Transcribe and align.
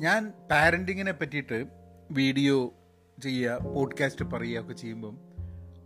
ഞാൻ 0.00 0.32
പാരന്റിങ്ങിനെ 0.50 1.12
പറ്റിയിട്ട് 1.12 1.66
വീഡിയോ 2.10 2.74
ചെയ്യുക 3.22 3.58
പോഡ്കാസ്റ്റ് 3.58 4.24
പറയുക 4.24 4.60
ഒക്കെ 4.60 4.72
ചെയ്യുമ്പം 4.72 5.18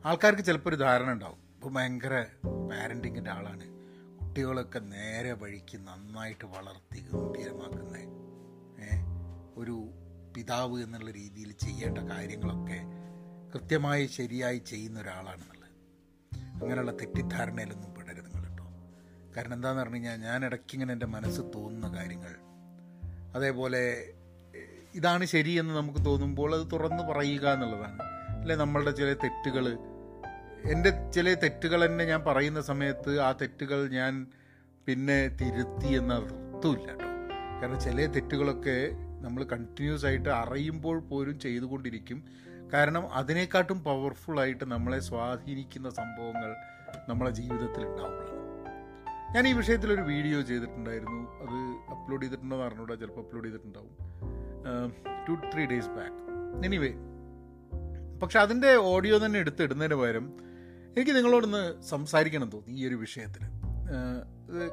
ആൾക്കാർക്ക് 0.07 0.42
ചിലപ്പോൾ 0.42 0.68
ഒരു 0.68 0.76
ധാരണ 0.76 1.13
ഉണ്ടാവും. 1.13 1.39
ഇപ്പോൾ 1.55 1.73
ഭയങ്കര 1.73 2.25
പാരന്റിങ്ങിന്റെ 2.71 3.31
ആളാണ്. 3.31 3.67
കുട്ടികളൊക്കെ 4.21 4.79
നേരെ 4.79 5.33
വഴിക്ക് 5.33 5.79
നന്നായിട്ട് 5.79 6.45
വളർത്തി 6.45 7.00
ഗംഭീരമാക്കുന്ന. 7.00 7.95
ഒരു 9.56 9.90
പിതാവ് 10.36 10.82
എന്നുള്ള 10.82 11.10
രീതിയിൽ 11.10 11.52
ചെയ്യേണ്ട 11.52 11.98
കാര്യങ്ങളൊക്കെ 11.98 12.80
കൃത്യമായി 13.54 14.06
ശരിയായി 14.06 14.58
ചെയ്യുന്ന 14.58 15.00
ഒരാളാണെന്നുള്ളത്. 15.00 15.70
അങ്ങനെയുള്ള 16.62 16.90
തെറ്റിദ്ധാരണയിലൊന്നും 16.90 17.94
പെടരുത് 17.94 18.26
നിങ്ങൾ 18.26 18.48
കേട്ടോ. 18.48 18.64
കാരണം 19.36 19.54
എന്താണെന്ന് 19.54 19.82
പറഞ്ഞു 19.82 19.94
കഴിഞ്ഞാൽ 19.94 20.16
ഞാൻ 20.16 20.44
ഇടയ്ക്കിങ്ങനെ 20.44 20.92
എന്റെ 20.92 21.06
മനസ്സ് 21.06 21.40
തോന്നുന്ന 21.40 21.96
കാര്യങ്ങൾ 21.96 22.36
അതേപോലെ 23.35 23.82
ഇതാണ് 24.95 25.24
ശരിയെന്ന് 25.24 25.75
നമുക്ക് 25.75 26.05
തോന്നുമ്പോൾ 26.05 26.55
അത് 26.55 26.66
തുറന്ന് 26.73 27.02
പറയുക 27.02 27.47
എന്നുള്ളതാണ്. 27.52 27.98
അല്ലെ 28.41 28.56
നമ്മളുടെ 28.56 28.91
ചില 28.91 29.12
തെറ്റുകൾ 29.12 29.79
എന്റെ 30.73 31.11
ചില 31.15 31.34
തെറ്റുകൾ 31.34 31.87
തന്നെ 31.87 32.05
ഞാൻ 32.05 32.25
പറയുന്ന 32.25 32.61
സമയത്ത് 32.61 33.20
ആ 33.20 33.33
തെറ്റുകൾ 33.33 33.89
ഞാൻ 33.89 34.27
പിന്നെ 34.87 35.28
തിരുത്തി 35.41 35.87
എന്ന 35.87 36.15
അർത്ഥമില്ല 36.15 36.87
കേട്ടോ. 36.87 37.09
കാരണം 37.61 37.80
ചില 37.80 38.06
തെറ്റുകളൊക്കെ 38.06 38.78
നമ്മൾ 39.20 39.45
കണ്ടിന്യൂസ് 39.45 40.06
ആയിട്ട് 40.06 40.28
അറിയുമ്പോൾ 40.28 40.98
പോലും 41.01 41.41
ചെയ്തുകൊണ്ടിരിക്കും. 41.41 42.19
കാരണം 42.73 43.05
അതിനെക്കാട്ടും 43.12 43.84
പവർഫുള്ളായിട്ട് 43.84 44.64
നമ്മളെ 44.64 45.01
സ്വാധീനിക്കുന്ന 45.01 45.91
സംഭവങ്ങൾ 45.91 46.51
നമ്മളെ 47.09 47.30
ജീവിതത്തിൽ 47.30 47.84
ഉണ്ടാവുകയാണ് 47.87 48.34
ഞാൻ 49.34 49.48
ഈ 49.48 49.52
വിഷയത്തിൽ 49.52 49.93
ഒരു 49.93 50.01
വീഡിയോ 50.01 50.41
ചെയ്തിട്ടുണ്ടായിരുന്നു. 50.41 51.20
അത് 51.42 51.56
അപ്ലോഡ് 51.92 52.23
ചെയ്തിട്ടുണ്ടോ 52.23 52.56
എന്ന് 52.56 52.66
അറിഞ്ഞൂടാ 52.66 52.95
ചിലപ്പോൾ 52.95 53.20
അപ്ലോഡ് 53.20 53.47
ചെയ്തിട്ടുണ്ടാവും. 53.47 53.95
Two 55.29 55.34
three 55.52 55.65
days 55.66 55.88
back 55.88 56.20
anyway 56.66 56.92
പക്ഷെ 58.23 58.39
അതിന്റെ 58.41 58.75
ഓഡിയോ 58.75 59.27
തന്നെ 59.27 59.39
എടുത്തിടുന്നതിന് 59.41 59.95
പകരം 59.95 60.27
എനിക്ക് 60.97 61.17
നിങ്ങളോടൊന്ന് 61.17 61.83
സംസാരിക്കണം 61.83 62.50
തോന്നി 62.50 62.75
ഈ 62.81 62.89
ഒരു 62.89 62.95
വിഷയത്തിൽ 62.95 63.45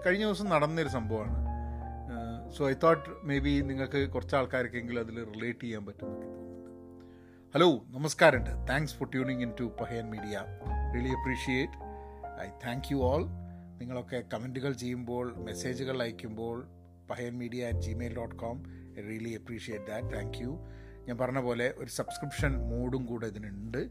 കഴിഞ്ഞ 0.06 0.24
ദിവസം 0.26 0.50
നടന്നൊരു 0.50 0.88
സംഭവമാണ്. 0.88 1.36
So 2.58 2.70
I 2.70 2.74
thought 2.84 3.10
may 3.24 3.40
be 3.40 3.54
നിങ്ങൾക്ക് 3.62 4.10
കുറച്ച് 4.10 4.36
ആൾക്കാർക്കെങ്കിലും 4.36 5.00
അതിൽ 5.00 5.18
റിലേറ്റ് 5.34 5.60
ചെയ്യാൻ 5.60 5.86
പറ്റും 5.86 6.14
ഹലോ 7.56 7.70
നമസ്കാരമുണ്ട്. 7.88 8.52
Thanks 8.70 8.96
for 8.96 9.08
tuning 9.12 9.42
in 9.42 9.54
to 9.60 9.64
Pahayan 9.82 10.06
media 10.10 10.44
really 10.96 11.14
appreciate 11.20 11.74
I 12.42 12.50
thank 12.66 12.90
you 12.92 12.98
all 12.98 13.24
നിങ്ങളൊക്കെ 13.82 14.24
കമന്റുകൾ 14.34 14.74
ചെയ്യുമ്പോൾ 14.74 15.26
മെസ്സേജുകൾ 15.38 16.02
അയക്കുമ്പോൾ 16.02 16.58
Pahayan 17.10 17.38
media 17.38 17.68
at 17.68 17.80
Gmail 17.80 18.16
dot 18.16 18.36
com 18.36 18.58
really 19.10 19.34
appreciate 19.34 19.86
that 19.86 20.14
thank 20.16 20.38
you 20.44 20.52
ഞാൻ 21.08 21.18
പറഞ്ഞ 21.18 21.40
പോലെ 21.40 21.74
ഒരു 21.78 21.90
സബ്സ്ക്രിപ്ഷൻ 21.90 22.52
മോഡും 22.72 23.06
കൂടെ 23.06 23.28
ഇതിനുണ്ട്. 23.28 23.82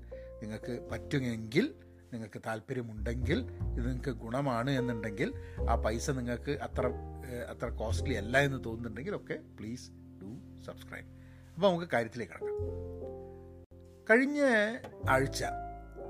നിങ്ങൾക്ക് 0.43 0.89
പറ്റുമെങ്കിൽ 0.93 1.75
നിങ്ങൾക്ക് 2.13 2.41
താല്പര്യമുണ്ടെങ്കിൽ 2.47 3.39
ഇത് 3.79 3.87
നിങ്ങൾക്ക് 3.87 4.11
ഗുണമാണ് 4.11 4.71
എന്നുണ്ടെങ്കിൽ 4.71 5.29
ആ 5.71 5.75
പൈസ 5.75 6.11
നിങ്ങൾക്ക് 6.11 6.51
അത്ര 6.51 6.85
അത്ര 7.51 7.69
കോസ്റ്റ്ലി 7.69 8.15
അല്ല 8.15 8.39
എന്ന് 8.39 8.65
തോന്നുന്നുണ്ടെങ്കിൽ 8.65 9.17
ഒക്കെ 9.17 9.37
പ്ലീസ് 9.59 9.87
ഡു 10.23 10.31
സബ്സ്ക്രൈബ് 10.67 11.09
അപ്പോൾ 11.55 11.69
നമുക്ക് 11.69 11.89
കാര്യത്തിലേക്ക് 11.93 12.33
കിടക്കാം. 12.33 12.57
കഴിഞ്ഞ 14.11 14.41
ആഴ്ച 15.09 15.43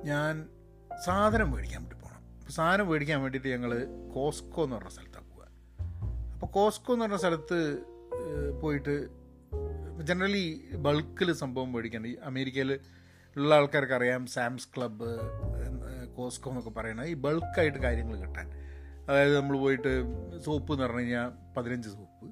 ഞാൻ 0.05 0.35
സാധനം 1.05 1.51
മേടിക്കാൻ 1.51 1.83
പോകണം 1.85 2.00
അപ്പോൾ 2.51 2.63
സാധനം 2.63 2.89
മേടിക്കാൻ 2.89 3.21
വേണ്ടിയിട്ട് 3.21 3.49
ഞങ്ങൾ 3.49 3.73
കോസ്കോ 4.15 4.65
എന്ന് 4.65 4.77
പറഞ്ഞ 4.77 4.89
സ്ഥലത്താണ് 4.89 5.27
പോവുക 5.31 5.45
അപ്പോൾ 6.33 6.47
കോസ്കോ 6.47 6.93
എന്ന് 6.93 7.05
പറഞ്ഞ 7.05 7.17
സ്ഥലത്ത് 7.17 7.59
പോയിട്ട് 8.61 8.95
ജനറലി 10.03 10.69
ബൾക്കിൽ 10.73 11.33
സംഭവം 11.33 11.73
മേടിക്കാൻ 11.73 12.07
ഈ 12.07 12.17
അമേരിക്കയിൽ 12.25 12.81
ഉള്ള 13.37 13.55
ആൾക്കാർക്ക് 13.55 13.93
അറിയാം 13.93 14.27
സാംസ് 14.27 14.69
ക്ലബ്ബ് 14.77 15.11
കോസ്കോ 16.17 16.51
എന്നൊക്കെ 16.51 16.71
പറയുന്നത് 16.71 17.09
ഈ 17.09 17.15
ബൾക്കായിട്ട് 17.15 17.79
കാര്യങ്ങൾ 17.79 18.17
കിട്ടാൻ. 18.17 18.49
അതായത് 19.09 19.37
നമ്മൾ 19.37 19.57
പോയിട്ട് 19.59 19.93
സോപ്പ് 20.41 20.73
എന്ന് 20.73 20.85
പറഞ്ഞു 20.85 21.01
കഴിഞ്ഞാൽ 21.01 21.55
പതിനഞ്ച് 21.57 21.89
സോപ്പ്. 21.89 22.27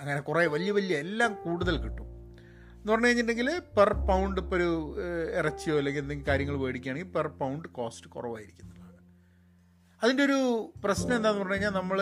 അങ്ങനെ 0.00 0.20
കുറേ 0.20 0.46
വലിയ 0.46 0.70
വലിയ 0.70 0.98
എല്ലാം 0.98 1.34
കൂടുതൽ 1.44 1.76
കിട്ടും. 1.76 2.06
എന്ന് 2.76 2.92
പറഞ്ഞു 2.92 3.06
കഴിഞ്ഞിട്ടുണ്ടെങ്കിൽ 3.06 3.62
പെർ 3.78 3.92
പൗണ്ട് 3.92 4.40
ഇപ്പോൾ 4.40 4.56
ഒരു 4.56 4.96
ഇറച്ചിയോ 5.38 5.78
അല്ലെങ്കിൽ 5.78 6.02
എന്തെങ്കിലും 6.02 6.30
കാര്യങ്ങൾ 6.32 6.56
മേടിക്കുകയാണെങ്കിൽ 6.56 7.12
പെർ 7.12 7.26
പൗണ്ട് 7.26 7.68
കോസ്റ്റ് 7.68 8.10
കുറവായിരിക്കും 8.10 8.64
എന്നുള്ളതാണ് 8.64 8.83
അതിന്റെ 10.02 10.24
ഒരു 10.24 10.72
പ്രശ്നം 10.84 11.16
എന്താണെന്ന് 11.16 11.40
പറഞ്ഞു 11.40 11.52
കഴിഞ്ഞാൽ 11.52 11.70
നമ്മൾ 11.70 11.98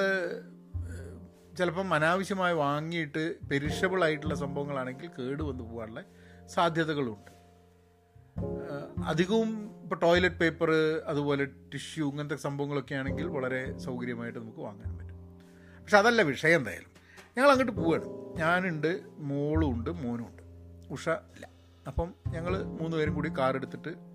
ചിലപ്പം 1.58 1.94
അനാവശ്യമായി 1.94 2.54
വാങ്ങിയിട്ട് 2.54 3.48
പെരിഷബിൾ 3.50 4.04
ആയിട്ടുള്ള 4.04 4.34
സംഭവങ്ങളാണെങ്കിൽ 4.34 5.10
കേട് 5.19 5.42
വന്നു 5.42 5.64
പോകാനുള്ള 5.64 6.03
സാധ്യതകളുണ്ട്. 6.47 7.32
അധികവും 9.04 9.80
ഇപ്പോൾ 9.82 9.98
ടോയ്ലറ്റ് 9.98 10.36
പേപ്പർ 10.36 10.70
അതുപോലെ 11.06 11.44
ടിഷ്യൂ 11.44 12.10
ഇങ്ങനത്തെ 12.10 12.36
സംഭവങ്ങളൊക്കെ 12.36 12.94
ആണെങ്കിൽ 12.94 13.26
വളരെ 13.26 13.78
സൗകര്യമായിട്ട് 13.78 14.38
നമുക്ക് 14.38 14.59
വാങ്ങാൻ 14.59 14.98
പറ്റും. 14.98 15.19
പക്ഷെ 15.82 15.98
അതല്ല 15.98 16.22
വിഷയം 16.22 16.59
എന്തായാലും. 16.59 16.91
ഞങ്ങൾ 17.36 17.50
അങ്ങോട്ട് 17.50 17.72
പോവുകയാണ് 17.72 18.38
ഞാനുണ്ട് 18.38 19.00
മോളും 19.19 19.70
ഉണ്ട് 19.70 19.91
മോനും 19.91 20.26
ഉണ്ട്. 20.26 20.42
ഉഷ 20.92 21.09
ഇല്ല. 21.09 21.48
അപ്പം 21.86 22.14
ഞങ്ങൾ 22.28 22.62
മൂന്ന് 22.62 22.97
പേരും 22.97 23.14
കൂടി 23.14 23.30
കാർ 23.38 23.56
എടുത്തിട്ട് 23.56 24.12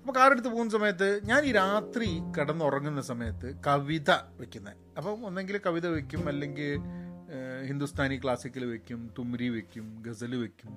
അപ്പോൾ 0.00 0.12
കാറെടുത്ത് 0.12 0.48
പോകുന്ന 0.48 0.70
സമയത്ത് 0.70 1.20
ഞാൻ 1.24 1.44
ഈ 1.44 1.52
രാത്രി 1.52 2.22
കിടന്നുറങ്ങുന്ന 2.38 3.00
സമയത്ത് 3.00 3.54
കവിത 3.66 4.10
വെക്കുന്നത് 4.10 4.76
അപ്പം 4.96 5.26
ഒന്നെങ്കിൽ 5.26 5.60
കവിത 5.66 5.86
വെക്കും 5.86 6.28
അല്ലെങ്കിൽ 6.28 6.78
ഹിന്ദുസ്ഥാനി 7.68 8.20
ക്ലാസിക്കൽ 8.24 8.64
വെക്കും 8.64 9.10
തുമ്രി 9.18 9.48
വെക്കും 9.48 10.02
ഗസൽ 10.06 10.36
വെക്കും. 10.36 10.72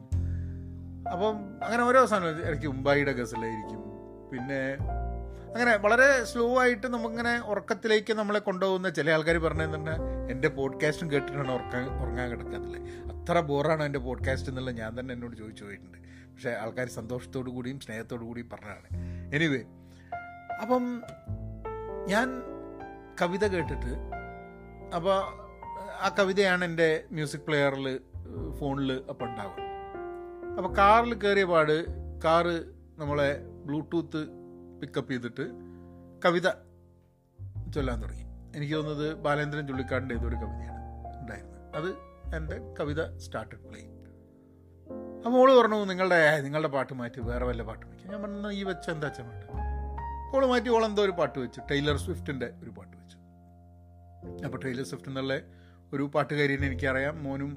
അപ്പം 1.13 1.35
അങ്ങനെ 1.63 1.83
ഓരോ 1.83 2.05
സാധനം 2.05 2.29
ഇടയ്ക്ക് 2.29 2.67
ഉമ്പായിയുടെ 2.67 3.11
ഗസലായിരിക്കും. 3.11 3.81
പിന്നെ 4.31 4.77
അങ്ങനെ 5.47 5.77
വളരെ 5.77 6.25
സ്ലോ 6.25 6.59
ആയിട്ട് 6.59 6.87
നമുക്കിങ്ങനെ 6.87 7.39
ഉറക്കത്തിലേക്ക് 7.39 8.13
നമ്മളെ 8.13 8.39
കൊണ്ടുപോകുന്ന 8.39 8.89
ചില 8.89 9.11
ആൾക്കാർ 9.11 9.37
പറഞ്ഞതെന്ന് 9.37 9.95
എന്റെ 10.31 10.47
പോഡ്കാസ്റ്റും 10.47 11.11
കേട്ടിട്ടാണ് 11.11 11.51
ഉറക്കാൻ 11.51 11.83
ഉറങ്ങാൻ 12.01 12.31
കിടക്കാത്തില്ലേ 12.31 12.79
അത്ര 13.13 13.39
ബോറാണ് 13.39 13.83
എന്റെ 13.83 13.99
പോഡ്കാസ്റ്റ് 13.99 14.49
എന്നുള്ളത് 14.49 14.77
ഞാൻ 14.77 14.99
തന്നെ 14.99 15.13
എന്നോട് 15.13 15.35
ചോദിച്ചു 15.35 15.63
പോയിട്ടുണ്ട്. 15.63 16.02
പക്ഷേ 16.33 16.49
ആൾക്കാർ 16.49 16.87
സന്തോഷത്തോടു 16.87 17.49
കൂടിയും 17.49 17.79
സ്നേഹത്തോടു 17.79 18.23
കൂടിയും 18.23 18.49
പറഞ്ഞതാണ്. 18.49 18.87
എനിവേ 19.35 19.61
അപ്പം 20.61 21.03
ഞാൻ 22.07 22.27
കവിത 23.21 23.47
കേട്ടിട്ട് 23.47 23.91
അപ്പോൾ 24.95 25.17
ആ 26.01 26.15
കവിതയാണ് 26.19 26.65
എന്റെ 26.65 27.03
മ്യൂസിക് 27.11 27.41
പ്ലെയറിൽ 27.41 27.99
ഫോണിൽ 28.59 28.91
അപ്പം 29.09 29.25
ഉണ്ടാവുക. 29.25 29.59
അപ്പോൾ 30.57 30.77
കാറിൽ 30.77 31.13
കയറിയ 31.13 31.43
പാട് 31.43 31.75
കാറ് 32.23 32.55
നമ്മളെ 32.97 33.41
ബ്ലൂടൂത്ത് 33.65 34.21
പിക്കപ്പ് 34.81 35.11
ചെയ്തിട്ട് 35.11 35.45
കവിത 36.25 36.47
ചൊല്ലാൻ 37.75 38.01
തുടങ്ങി. 38.03 38.25
എനിക്ക് 38.55 38.73
തോന്നുന്നത് 38.73 39.13
ബാലേന്ദ്രൻ 39.13 39.67
ചുള്ളിക്കാടിന്റെ 39.67 40.15
ഏതൊരു 40.15 40.35
കവിതയാണ് 40.35 40.81
ഉണ്ടായിരുന്നത്. 41.21 41.75
അത് 41.75 41.89
എന്റെ 42.35 42.57
കവിത 42.79 43.17
സ്റ്റാർട്ടഡ് 43.17 43.59
പ്ലേ 43.59 43.92
അപ്പോൾ 45.23 45.33
മോൾ 45.35 45.49
പറഞ്ഞു 45.57 45.77
നിങ്ങളുടെ 45.89 46.17
നിങ്ങളുടെ 46.45 46.69
പാട്ട് 46.75 46.93
മാറ്റി 47.01 47.19
വേറെ 47.27 47.45
വല്ല 47.49 47.61
പാട്ട് 47.67 47.83
വയ്ക്കും 47.89 48.09
ഞാൻ 48.13 48.19
പറഞ്ഞു 48.23 48.49
ഈ 48.59 48.63
വെച്ച 48.69 48.85
എന്താ 48.93 49.07
വെച്ചാൽ 49.07 49.25
പാട്ട്? 49.27 49.45
ഓൾ 50.35 50.43
മാറ്റി 50.51 50.69
ഓളെന്തോ 50.75 51.01
ഒരു 51.07 51.13
പാട്ട് 51.19 51.37
വെച്ചു. 51.43 51.59
ടൈലർ 51.71 51.97
സ്വിഫ്റ്റിന്റെ 52.05 52.47
ഒരു 52.63 52.71
പാട്ട് 52.77 52.93
വെച്ചു. 52.99 53.17
അപ്പോൾ 54.47 54.59
ടൈലർ 54.65 54.85
സ്വിഫ്റ്റ് 54.89 55.09
എന്നുള്ള 55.11 55.35
ഒരു 55.93 56.03
പാട്ടുകാരിനെ 56.15 56.67
എനിക്കറിയാം. 56.71 57.15
മോനും 57.25 57.53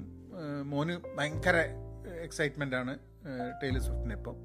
മോന് 0.71 0.95
ഭയങ്കര 1.17 1.57
എക്സൈറ്റ്മെന്റാണ് 2.27 2.93
ടൈലർ 3.61 3.81
സ്വിഫ്റ്റിനെ 3.87 4.15
ഇപ്പം. 4.19 4.37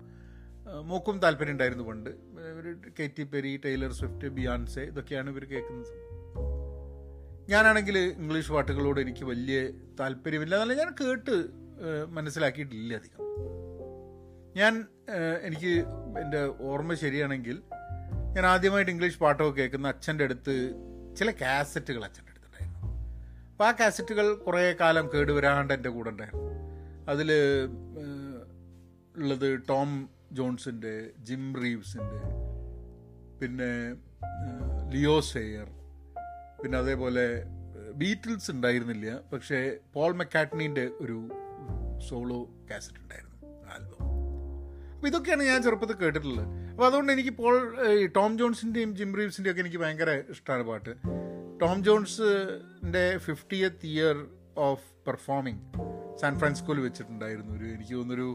മൂക്കും 0.90 1.16
താല്പര്യം 1.24 1.54
ഉണ്ടായിരുന്നു 1.54 1.84
പണ്ട്. 1.90 2.10
ഇവർ 2.52 2.66
Katy 2.98 3.24
Perry 3.32 3.52
Taylor 3.64 3.92
Swift 4.00 4.28
Beyonce 4.36 4.84
ഇതൊക്കെയാണ് 4.92 5.30
ഇവർ 5.34 5.44
കേൾക്കുന്നത്. 5.52 5.94
ഞാനാണെങ്കിൽ 7.52 7.96
ഇംഗ്ലീഷ് 8.22 8.52
പാട്ടുകളോട് 8.56 9.00
എനിക്ക് 9.04 9.24
വലിയ 9.32 9.58
താല്പര്യമില്ല. 10.00 10.54
എന്നല്ല 10.56 10.74
ഞാൻ 10.82 10.90
കേട്ട് 11.02 11.36
മനസ്സിലാക്കിയിട്ടില്ല 12.16 12.94
അധികം. 13.00 13.20
ഞാൻ 14.58 14.72
എനിക്ക് 15.48 15.72
എന്റെ 16.22 16.40
ഓർമ്മ 16.70 16.94
ശരിയാണെങ്കിൽ 17.02 17.56
ഞാൻ 18.36 18.44
ആദ്യമായിട്ട് 18.46 18.92
ഇംഗ്ലീഷ് 18.92 19.20
പാട്ടൊക്കെ 19.22 19.54
കേൾക്കുന്ന 19.58 19.92
അച്ഛന്റെ 19.94 20.24
അടുത്ത് 20.24 20.54
ചില 21.18 21.30
കാസറ്റുകൾ 21.40 22.02
അച്ഛന്റെ 22.08 22.30
അടുത്തുണ്ടായിരുന്നു. 22.32 22.80
അപ്പോൾ 23.50 23.66
ആ 23.68 23.72
കാസറ്റുകൾ 23.80 24.26
കുറേ 24.46 24.64
കാലം 24.80 25.06
കേടുവരാണ്ട് 25.14 25.72
എന്റെ 25.74 25.90
കൂടെ 25.96 26.10
ഉണ്ടായിരുന്നു. 26.10 26.48
അതിൽ 27.12 27.30
ഉള്ളത് 29.16 29.48
ടോം 29.70 29.90
ജോൺസിന്റെ 30.32 30.94
ജിം 31.28 31.44
റീവ്സിന്റെ 31.62 32.20
പിന്നെ 33.40 33.72
ലിയോ 34.94 35.16
സെയർ 35.32 35.68
പിന്നെ 36.62 36.76
അതേപോലെ 36.78 37.26
ബീറ്റിൽസ് 38.00 38.50
ഉണ്ടായിരുന്നില്ല. 38.50 39.08
പക്ഷേ 39.32 39.58
പോൾ 39.94 40.12
മെക്കാറ്റ്നീന്റെ 40.20 40.84
ഒരു 41.04 41.18
സോളോ 42.08 42.38
കാസറ്റ് 42.70 43.00
ഉണ്ടായിരുന്നു 43.02 43.36
ആൽബം. 43.72 44.00
അപ്പോൾ 44.94 45.08
ഇതൊക്കെയാണ് 45.10 45.42
ഞാൻ 45.42 45.60
ചെറുപ്പത്തിൽ 45.62 45.96
കേട്ടിട്ടുള്ളത്. 45.96 46.44
അപ്പോൾ 46.70 46.86
അതുകൊണ്ട് 46.86 47.12
എനിക്ക് 47.12 47.32
പോൾ 47.38 47.54
ഈ 47.92 48.06
ടോം 48.16 48.38
ജോൺസിന്റെയും 48.38 48.90
ജിം 48.96 49.10
റീവ്സിന്റെയും 49.18 49.52
ഒക്കെ 49.52 49.62
എനിക്ക് 49.64 49.80
ഭയങ്കര 49.84 50.10
ഇഷ്ടമാണ് 50.34 50.64
പാട്ട്. 50.70 50.92
Tom 51.62 51.84
ജോൺസിന്റെ 51.84 53.04
fiftieth 53.26 53.86
year 53.86 54.16
of 54.68 54.86
performing 55.06 55.60
San 56.20 56.38
ഫ്രാൻസിസ്കോയിൽ 56.38 56.80
വെച്ചിട്ടുണ്ടായിരുന്നു 56.80 57.52
ഒരു 57.58 57.64
എനിക്ക് 57.64 57.94
തോന്നുന്നൊരു 57.94 58.28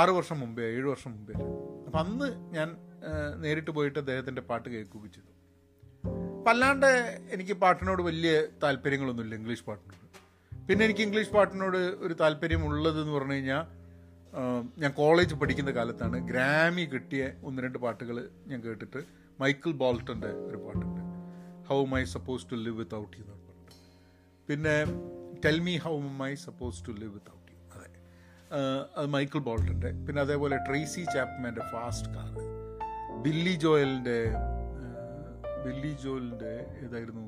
ആറ് 0.00 0.12
വർഷം 0.18 0.40
മുമ്പേ 0.40 0.64
ഏഴ് 0.76 0.84
വർഷം 0.84 1.10
മുമ്പേ. 1.12 1.34
അപ്പം 1.86 1.98
അന്ന് 1.98 2.28
ഞാൻ 2.56 2.68
നേരിട്ട് 3.42 3.70
പോയിട്ട് 3.70 3.98
അദ്ദേഹത്തിന്റെ 3.98 4.42
പാട്ട് 4.42 4.68
കേൾക്കുകയും 4.68 5.12
ചെയ്തു. 5.12 5.32
അപ്പം 6.38 6.50
അല്ലാണ്ട് 6.50 6.90
എനിക്ക് 7.32 7.52
പാട്ടിനോട് 7.52 8.02
വലിയ 8.02 8.32
താല്പര്യങ്ങളൊന്നുമില്ല 8.62 9.34
ഇംഗ്ലീഷ് 9.34 9.64
പാട്ടിനോട്. 9.64 9.99
പിന്നെ 10.70 10.84
എനിക്ക് 10.86 11.02
ഇംഗ്ലീഷ് 11.04 11.32
പാട്ടിനോട് 11.34 11.78
ഒരു 12.06 12.14
താല്പര്യം 12.18 12.62
ഉള്ളതെന്ന് 12.66 13.12
പറഞ്ഞു 13.14 13.36
കഴിഞ്ഞാൽ 13.36 13.62
ഞാൻ 14.82 14.90
കോളേജ് 14.98 15.34
പഠിക്കുന്ന 15.40 15.70
കാലത്താണ് 15.78 16.16
ഗ്രാമി 16.28 16.84
കിട്ടിയ 16.92 17.22
ഒന്ന് 17.46 17.62
രണ്ട് 17.64 17.78
പാട്ടുകൾ 17.84 18.16
ഞാൻ 18.50 18.58
കേട്ടിട്ട് 18.66 19.00
മൈക്കിൾ 19.40 19.72
ബോൾട്ടന്റെ 19.80 20.30
ഒരു 20.48 20.58
പാട്ടുണ്ട്. 20.64 21.00
How 21.70 21.78
my 21.94 22.02
suppose 22.12 22.46
to 22.50 22.58
live 22.66 22.76
without 22.82 23.16
you 23.18 23.24
എന്ന് 23.24 23.36
പാട്ടുണ്ട് 23.46 23.74
പിന്നെ 24.48 24.76
tell 25.46 25.58
me 25.68 25.74
how 25.86 25.94
my 26.22 26.30
suppose 26.46 26.84
to 26.88 26.94
live 27.00 27.12
without 27.16 27.50
you 27.54 27.58
അതെ. 27.78 27.90
അത് 28.96 29.08
മൈക്കിൾ 29.16 29.42
ബോൾട്ടന്റെ. 29.48 29.92
പിന്നെ 30.06 30.22
അതേപോലെ 30.26 30.58
ട്രേസി 30.68 31.04
ചാപ്മാന്റെ 31.16 31.66
ഫാസ്റ്റ് 31.72 32.12
കാർ. 32.16 32.32
ബില്ലി 33.26 33.56
ജോയലിന്റെ 33.66 34.18
ബില്ലി 35.66 35.92
ജോയലിന്റെ 36.04 36.54
ഏതായിരുന്നു 36.84 37.26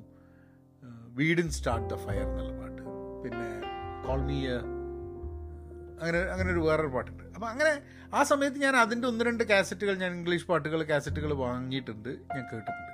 വീഡിൻ 1.20 1.50
സ്റ്റാർട്ട് 1.58 1.88
ദ 1.94 1.98
ഫയർ 2.06 2.26
എന്നുള്ള 2.30 2.52
പാട്ട്. 2.60 2.82
പിന്നെ 3.24 3.48
കോൾമിയ 4.06 4.48
അങ്ങനെ 6.02 6.20
അങ്ങനെ 6.32 6.48
ഒരു 6.54 6.62
വേറൊരു 6.66 6.90
പാട്ടുണ്ട്. 6.94 7.24
അപ്പം 7.34 7.48
അങ്ങനെ 7.48 7.72
ആ 8.18 8.22
സമയത്ത് 8.30 8.58
ഞാൻ 8.58 8.76
അതിന്റെ 8.76 9.06
ഒന്ന് 9.08 9.24
രണ്ട് 9.28 9.44
കാസറ്റുകൾ 9.50 9.94
ഞാൻ 10.04 10.12
ഇംഗ്ലീഷ് 10.18 10.46
പാട്ടുകൾ 10.48 10.80
കാസറ്റുകൾ 10.82 11.32
വാങ്ങിയിട്ടുണ്ട് 11.42 12.08
ഞാൻ 12.08 12.44
കേട്ടിട്ടുണ്ട്. 12.52 12.90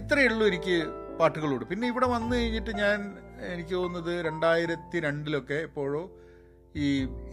ഇത്രയേ 0.00 0.28
ഉള്ളൂ 0.28 0.44
എനിക്ക് 0.46 0.76
പാട്ടുകളോട്. 1.20 1.64
പിന്നെ 1.70 1.86
ഇവിടെ 1.92 2.06
വന്നു 2.06 2.32
കഴിഞ്ഞിട്ട് 2.36 2.72
ഞാൻ 2.82 2.98
എനിക്ക് 3.54 3.74
തോന്നുന്നത് 3.74 4.12
രണ്ടായിരത്തി 4.26 5.00
രണ്ടിലൊക്കെ 5.06 5.58
എപ്പോഴോ 5.68 6.02
ഈ 6.84 6.86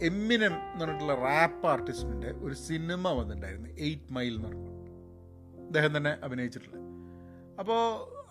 എമ്മിനം 0.08 0.54
എന്ന് 0.72 0.84
പറഞ്ഞിട്ടുള്ള 0.84 1.14
റാപ്പ് 1.28 1.66
ആർട്ടിസ്റ്റിന്റെ 1.72 2.30
ഒരു 2.44 2.54
സിനിമ 2.68 3.08
വന്നിട്ടുണ്ടായിരുന്നു 3.20 3.70
എയ്റ്റ് 3.78 4.12
മൈൽ 4.16 4.34
എന്ന് 4.36 4.48
പറഞ്ഞു 4.48 4.72
അദ്ദേഹം 5.66 5.92
തന്നെ 5.96 6.12
അഭിനയിച്ചിട്ടുള്ളത്. 6.26 6.80
അപ്പോൾ 7.60 7.80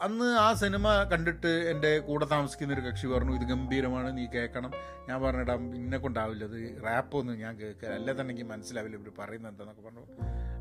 അന്ന് 0.05 0.27
ആ 0.43 0.47
സിനിമ 0.61 0.85
കണ്ടിട്ട് 1.11 1.51
എന്റെ 1.71 1.91
കൂടെ 2.07 2.25
താമസിക്കുന്ന 2.33 2.73
ഒരു 2.75 2.83
കക്ഷി 2.87 3.07
പറഞ്ഞു 3.11 3.33
ഇത് 3.37 3.45
ഗംഭീരമാണ് 3.51 4.09
നീ 4.17 4.23
കേൾക്കണം. 4.35 4.71
ഞാൻ 5.09 5.17
പറഞ്ഞിടാം 5.25 5.61
ഇന്നെ 5.79 5.97
കൊണ്ടാവില്ല 5.97 6.43
അത് 6.49 6.57
റാപ്പൊന്നും 6.85 7.35
ഞാൻ 7.43 7.53
കേൾക്കുക 7.61 7.89
അല്ല 7.97 8.11
തന്നെ 8.19 8.31
എനിക്ക് 8.33 8.49
മനസ്സിലാവില്ല 8.49 8.97
ഇവർ 8.99 9.11
പറയുന്നത് 9.19 9.51
എന്താന്നൊക്കെ 9.53 9.83
പറഞ്ഞു. 9.87 10.05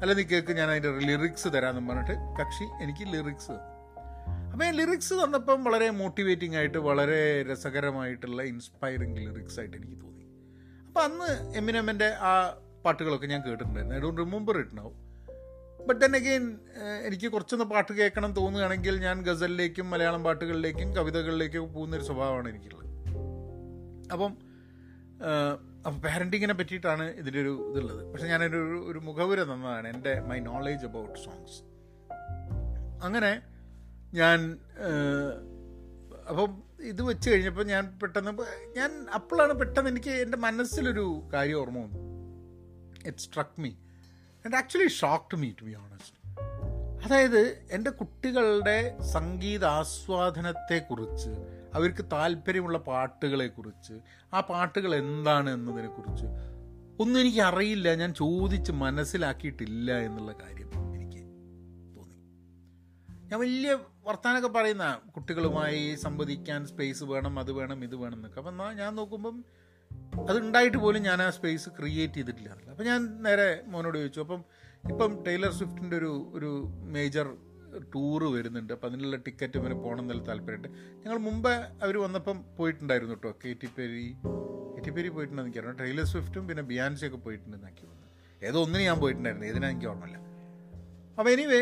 അല്ല 0.03 0.13
നീ 0.19 0.25
കേൾക്ക് 0.33 0.53
ഞാൻ 0.61 0.71
അതിന്റെ 0.71 0.93
ലിറിക്സ് 1.11 1.49
തരാമെന്ന് 1.57 1.91
പറഞ്ഞിട്ട് 1.93 2.17
കക്ഷി 2.41 2.67
എനിക്ക് 2.85 3.07
ലിറിക്സ് 3.15 3.57
അപ്പോൾ 4.53 4.65
ഞാൻ 4.65 4.75
ലിറിക്സ് 4.81 5.15
തന്നപ്പം 5.23 5.65
വളരെ 5.65 5.87
മോട്ടിവേറ്റിംഗ് 6.01 6.57
ആയിട്ട് 6.61 6.79
വളരെ 6.89 7.21
രസകരമായിട്ടുള്ള 7.51 8.43
ഇൻസ്പയറിംഗ് 8.53 9.21
ലിറിക്സ് 9.27 9.59
ആയിട്ട് 9.61 9.77
എനിക്ക് 9.77 9.99
തോന്നി. 10.03 10.25
അപ്പോൾ 10.89 11.03
അന്ന് 11.09 11.31
എമിനെമ്മിന്റെ 11.61 12.09
ആ 12.31 12.33
പാട്ടുകളൊക്കെ 12.85 13.29
ഞാൻ 13.33 13.41
കേട്ടിട്ടുണ്ടായിരുന്നു. 13.47 13.97
I 13.97 14.01
don't 14.05 14.21
remember 14.21 14.57
but 15.87 16.01
then 16.01 16.17
again 16.17 16.59
എനിക്ക് 17.07 17.29
കുറച്ചൊന്ന് 17.29 17.65
പാട്ട് 17.65 17.93
കേൾക്കണം 17.93 18.33
തോന്നുകയാണെങ്കിൽ 18.33 19.01
ഞാൻ 19.01 19.23
ഗസലിലേക്കും 19.23 19.91
മലയാളം 19.91 20.25
പാട്ടുകളിലേക്കും 20.25 20.97
കവിതകളിലേക്കും 20.97 21.73
പോകുന്ന 21.73 21.97
ഒരു 21.97 22.03
സ്വഭാവമാണ് 22.03 22.49
എനിക്കുള്ളത്. 22.49 22.83
അപ്പം 24.13 24.37
അപ്പം 25.87 26.01
പാരന്റിങ്ങിനെ 26.03 26.55
പറ്റിയിട്ടാണ് 26.55 27.11
ഇതിന്റെ 27.11 27.41
ഒരു 27.41 27.71
ഇതുള്ളത്. 27.71 28.13
പക്ഷെ 28.13 28.27
ഞാനൊരു 28.27 28.87
ഒരു- 28.91 29.03
മുഖവുര 29.03 29.43
തന്നതാണ് 29.43 29.89
എന്റെ 29.89 30.21
മൈ 30.21 30.41
നോളേജ് 30.41 30.87
അബൌട്ട് 30.87 31.19
സോങ്സ് 31.19 31.63
അങ്ങനെ 33.05 33.43
ഞാൻ 34.15 34.59
അപ്പം 36.29 36.63
ഇത് 36.81 37.03
വെച്ച് 37.03 37.31
കഴിഞ്ഞപ്പോൾ 37.31 37.65
ഞാൻ 37.65 37.99
പെട്ടെന്ന് 38.03 38.33
ഞാൻ 38.77 39.07
അപ്പോഴാണ് 39.15 39.53
പെട്ടെന്ന് 39.53 39.91
എനിക്ക് 39.91 40.11
എന്റെ 40.11 40.39
മനസ്സിലൊരു 40.39 41.23
കാര്യം 41.33 41.61
ഓർമ്മ 41.61 41.79
വന്നു 41.79 41.99
it 43.09 43.19
struck 43.19 43.61
me 43.61 43.71
and 44.47 44.57
actually 44.57 44.89
shocked 44.89 45.37
me 45.37 45.51
to 45.61 45.65
be 45.65 45.75
honest 45.75 46.19
അതായത് 47.05 47.67
എന്റെ 47.71 47.91
കുട്ടികളുടെ 47.91 48.99
സംഗീത 49.13 49.65
ആസ്വാദനത്തെക്കുറിച്ച് 49.65 51.31
അവർക്ക് 51.75 52.05
താല്പര്യമുള്ള 52.13 52.79
പാട്ടുകളെക്കുറിച്ച് 52.79 53.93
ആ 54.35 54.41
പാട്ടുകൾ 54.41 54.95
എന്താണ് 54.95 55.51
എന്നതിനെക്കുറിച്ച് 55.51 56.27
ഒന്നും 57.01 57.21
എനിക്ക് 57.21 57.41
അറിയില്ല. 57.41 57.95
ഞാൻ 57.95 58.15
ചോദിച്ച് 58.15 58.73
മനസ്സിലാക്കിയിട്ടില്ല 58.73 59.99
എന്നുള്ള 59.99 60.33
കാര്യം 60.33 60.71
എനിക്ക് 60.95 61.23
തോന്നി. 61.97 62.17
ഞാൻ 63.31 63.41
വലിയ 63.41 63.79
വർത്തമാനമൊക്കെ 64.05 64.49
പറയുന്ന 64.49 65.01
കുട്ടികളുമായി 65.17 65.95
സംവദിക്കാൻ 65.95 66.67
സ്പേസ് 66.67 67.05
വേണം 67.05 67.39
അത് 67.39 67.53
വേണം 67.53 67.85
ഇത് 67.85 67.97
വേണം 67.97 68.15
എന്നൊക്കെ. 68.15 68.41
അപ്പം 68.41 68.75
ഞാൻ 68.75 68.95
നോക്കുമ്പം 68.95 69.45
അത് 70.29 70.39
ഉണ്ടായിട്ട് 70.45 70.79
പോലും 70.85 71.03
ഞാൻ 71.09 71.19
ആ 71.27 71.29
സ്പേസ് 71.37 71.69
ക്രിയേറ്റ് 71.79 72.19
ചെയ്തിട്ടില്ല. 72.19 72.51
അപ്പോൾ 72.55 72.71
അപ്പം 72.73 72.87
ഞാൻ 72.91 73.01
നേരെ 73.27 73.47
മോനോട് 73.73 73.97
ചോദിച്ചു 74.01 74.21
അപ്പം 74.25 74.41
ഇപ്പം 74.91 75.11
ടൈലർ 75.27 75.51
സ്വിഫ്റ്റിന്റെ 75.59 75.97
ഒരു 76.03 76.13
ഒരു 76.37 76.51
മേജർ 76.95 77.27
ടൂറ് 77.95 78.27
വരുന്നുണ്ട്. 78.37 78.73
അപ്പം 78.77 78.89
അതിനുള്ള 78.91 79.17
ടിക്കറ്റ് 79.27 79.59
ഇവന് 79.61 79.77
പോകണം 79.85 80.03
എന്നുള്ള 80.05 80.25
താല്പര്യമുണ്ട് 80.31 80.69
ഞങ്ങൾ 81.03 81.19
മുമ്പ് 81.29 81.53
അവർ 81.85 81.97
വന്നപ്പം 82.07 82.39
പോയിട്ടുണ്ടായിരുന്നു 82.59 83.15
കേട്ടോ 83.17 83.31
K 83.45 83.53
T 83.63 83.69
Perry 83.77 84.07
K 84.75 84.81
T 84.87 84.93
Perry 84.97 85.09
പോയിട്ടുണ്ടെന്ന് 85.17 85.51
എനിക്കറിയാം 85.51 85.79
ടൈലർ 85.85 86.07
സ്വിഫ്റ്റും 86.13 86.45
പിന്നെ 86.49 86.65
ബിയാൻസിയൊക്കെ 86.73 87.21
പോയിട്ടുണ്ടെന്ന് 87.27 87.71
തോന്നുന്നു. 87.83 88.09
ഏതോ 88.43 88.59
ഒന്നിന് 88.65 88.85
ഞാൻ 88.91 88.99
പോയിട്ടുണ്ടായിരുന്നു. 89.05 89.47
ഏതിനാ 89.51 89.69
എനിക്ക് 89.73 89.89
ഓർമ്മയില്ല. 89.93 90.19
അപ്പോൾ 91.19 91.31
എനിവേ 91.37 91.61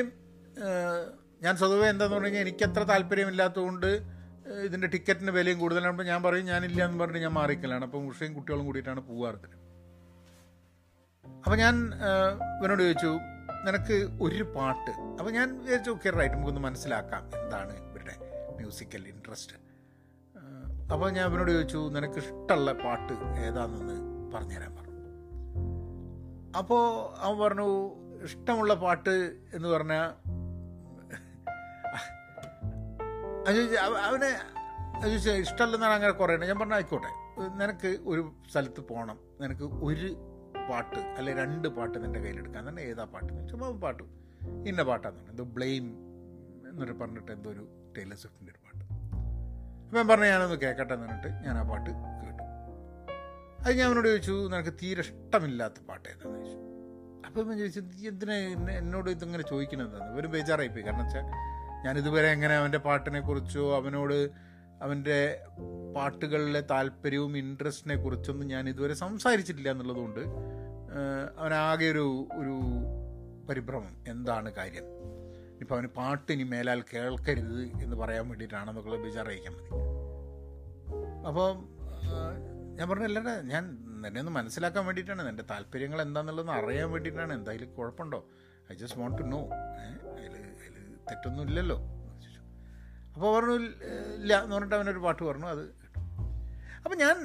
ഞാൻ 1.44 1.54
സ്വതവേ 1.60 1.86
എന്താണെന്ന് 1.92 2.16
പറഞ്ഞു 2.16 2.28
കഴിഞ്ഞാൽ 2.28 2.44
എനിക്കത്ര 2.46 2.82
താല്പര്യമില്ലാത്തതുകൊണ്ട് 2.90 3.90
ഇതിന്റെ 4.64 4.86
ടിക്കറ്റിന് 4.86 5.30
വിലയും 5.30 5.58
കൂടുതലാകുമ്പോൾ 5.58 6.04
ഞാൻ 6.04 6.22
പറയും 6.22 6.44
ഞാനില്ല 6.44 6.84
എന്ന് 6.84 6.98
പറഞ്ഞിട്ട് 6.98 7.22
ഞാൻ 7.22 7.32
മാറിക്കലാണ്. 7.32 7.84
അപ്പം 7.84 8.06
ഉഷയും 8.06 8.34
കുട്ടികളും 8.34 8.66
കൂടിയിട്ടാണ് 8.66 9.00
പോവാറ് 9.00 9.34
ഇതിന്. 9.34 9.56
അപ്പം 11.44 11.58
ഞാൻ 11.58 11.92
ഇവനോട് 12.60 12.82
ചോദിച്ചു 12.82 13.18
നിനക്ക് 13.66 14.08
ഒരു 14.22 14.42
പാട്ട്? 14.42 14.90
അപ്പം 14.90 15.32
ഞാൻ 15.32 15.58
വിചാരിച്ചു 15.58 15.90
ഓക്കെ 15.90 16.10
റൈറ്റ് 16.10 16.34
നമുക്കൊന്ന് 16.34 16.60
മനസ്സിലാക്കാം 16.60 17.30
എന്താണ് 17.42 17.88
ഇവരുടെ 17.88 18.14
മ്യൂസിക്കൽ 18.56 19.08
ഇൻട്രസ്റ്റ്. 19.08 19.56
അപ്പോൾ 20.92 21.10
ഞാൻ 21.10 21.30
ഇവനോട് 21.30 21.50
ചോദിച്ചു 21.50 21.78
നിനക്ക് 21.78 22.14
ഇഷ്ടമുള്ള 22.14 22.72
പാട്ട് 22.72 23.12
ഏതാണെന്ന് 23.46 23.96
പറഞ്ഞുതരാൻ 24.34 24.72
പറഞ്ഞു. 24.76 24.98
അപ്പോൾ 26.58 26.84
അവൻ 27.18 27.38
പറഞ്ഞു 27.38 27.96
ഇഷ്ടമുള്ള 28.24 28.74
പാട്ട് 28.74 29.10
എന്ന് 29.54 29.68
പറഞ്ഞാൽ 29.68 30.29
ചോദിച്ചു, 33.56 33.76
അവനെ 33.76 33.98
അവന് 33.98 34.60
അത് 34.96 35.08
ചോദിച്ചു, 35.08 35.30
ഇഷ്ടമല്ലെന്നാണ് 35.30 35.92
അങ്ങനെ 35.92 36.12
കുറേ 36.12 36.36
ഞാൻ 36.36 36.58
പറഞ്ഞു 36.58 36.74
ആയിക്കോട്ടെ. 36.74 37.40
നിനക്ക് 37.56 37.98
ഒരു 38.06 38.32
സ്ഥലത്ത് 38.50 38.80
പോകണം 38.80 39.18
നിനക്ക് 39.40 39.62
ഒരു 39.62 40.26
പാട്ട് 40.70 40.98
അല്ലെ 40.98 41.34
രണ്ട് 41.34 41.68
പാട്ട് 41.68 42.04
നിന്റെ 42.04 42.20
കയ്യിലെടുക്കാൻ. 42.20 42.68
തന്നെ 42.68 42.80
ഏതാ 42.80 43.04
പാട്ട്? 43.04 43.48
ചുമ്മാ 43.48 43.70
പാട്ട്. 43.70 44.02
ഇന്ന 44.66 44.82
പാട്ടാന്ന് 44.82 45.30
എന്തോ 45.30 45.44
ബ്ലെയിം 45.44 45.84
എന്നൊരു 46.70 46.92
പറഞ്ഞിട്ട് 46.92 47.32
എന്തോ 47.32 47.50
ഒരു 47.50 47.92
ടൈലർ 47.98 48.16
സ്വിഫ്റ്റിന്റെ 48.16 48.52
ഒരു 48.52 48.58
പാട്ട്. 48.58 48.84
അപ്പം 49.84 49.96
ഞാൻ 49.96 50.08
പറഞ്ഞു 50.08 50.24
ഞാനൊന്ന് 50.24 50.56
കേൾക്കട്ടെ 50.56 50.94
എന്ന് 50.94 51.06
പറഞ്ഞിട്ട് 51.06 51.28
ഞാൻ 51.28 51.58
ആ 51.58 51.62
പാട്ട് 51.62 51.90
കേട്ടു. 51.90 52.42
അത് 53.64 53.72
ഞാൻ 53.72 53.88
അവനോട് 53.88 54.08
ചോദിച്ചു 54.08 54.48
നിനക്ക് 54.48 54.72
തീരെ 54.72 55.00
ഇഷ്ടമില്ലാത്ത 55.00 55.74
പാട്ട് 55.88 56.08
ഏതാന്ന് 56.08 56.38
ചോദിച്ചു? 56.38 56.58
അപ്പം 57.26 57.48
ഞാൻ 57.48 57.58
ചോദിച്ചു 57.58 57.80
"നീ 57.80 58.08
എന്തിനാ 58.08 58.34
എന്നെ- 58.34 58.76
എന്നോട് 58.76 59.10
ഇതിങ്ങനെ 59.10 59.42
ചോദിക്കണതെന്ന് 59.42 60.12
ഒരു 60.14 60.26
ബേജാറായിപ്പോയി. 60.26 60.84
കാരണം 60.84 61.04
വെച്ചാൽ 61.04 61.49
ഞാൻ 61.84 61.98
ഇതുവരെ 61.98 62.28
എങ്ങനെ 62.28 62.54
അവന്റെ 62.54 62.78
പാട്ടിനെ 62.78 63.20
കുറിച്ചോ 63.20 63.76
അവനോട് 63.76 64.30
അവന്റെ 64.82 65.42
പാട്ടുകളിലെ 65.96 66.60
താല്പര്യവും 66.60 67.38
ഇൻട്രസ്റ്റിനെ 67.38 67.96
കുറിച്ചൊന്നും 67.96 68.46
ഞാൻ 68.48 68.68
ഇതുവരെ 68.68 68.94
സംസാരിച്ചിട്ടില്ല 68.94 69.70
എന്നുള്ളതുകൊണ്ട് 69.70 70.20
അവനാകെ 71.38 71.86
ഒരു 71.86 72.28
ഒരു 72.38 72.54
പരിഭ്രമം. 73.48 74.04
എന്താണ് 74.08 74.52
കാര്യം? 74.52 74.86
ഇപ്പം 75.60 75.74
അവന് 75.74 75.86
പാട്ട് 75.86 76.32
ഇനി 76.32 76.42
മേലാൽ 76.42 76.84
കേൾക്കരുത് 76.94 77.62
എന്ന് 77.82 77.96
പറയാൻ 77.96 78.28
വേണ്ടിയിട്ടാണെന്നൊക്കെ 78.28 78.90
വിചാറിയിക്കാൻ 78.90 79.54
മതി. 79.54 79.70
അപ്പോൾ 81.26 81.48
ഞാൻ 82.76 82.88
പറഞ്ഞു 82.88 83.04
അല്ലടാ 83.04 83.42
ഞാൻ 83.44 83.64
നിന്നെ 84.02 84.20
ഒന്ന് 84.20 84.32
മനസ്സിലാക്കാൻ 84.32 84.84
വേണ്ടിയിട്ടാണ്. 84.86 85.28
എന്റെ 85.28 85.44
താല്പര്യങ്ങൾ 85.50 86.02
എന്താണെന്നുള്ളതെന്ന് 86.02 86.52
അറിയാൻ 86.52 86.90
വേണ്ടിയിട്ടാണ്. 86.90 87.32
എന്തായാലും 87.32 87.74
കുഴപ്പമുണ്ടോ? 87.74 88.24
I 88.72 88.74
just 88.74 88.98
want 89.00 89.18
to 89.18 89.22
know 89.22 89.40
അതിൽ 90.16 90.34
തെറ്റൊന്നും 91.10 91.44
ഇല്ലല്ലോ 91.44 91.78
അപ്പോൾ 93.14 93.34
പറഞ്ഞു 93.36 93.66
ഇല്ല 94.14 94.42
എന്ന് 94.42 94.54
പറഞ്ഞിട്ട് 94.54 94.74
അവനൊരു 94.74 94.98
പാട്ട് 94.98 95.22
പറഞ്ഞു 95.22 95.46
അത് 95.46 95.58
കേട്ടു. 95.58 95.98
അപ്പം 96.84 96.98
ഞാൻ 96.98 97.16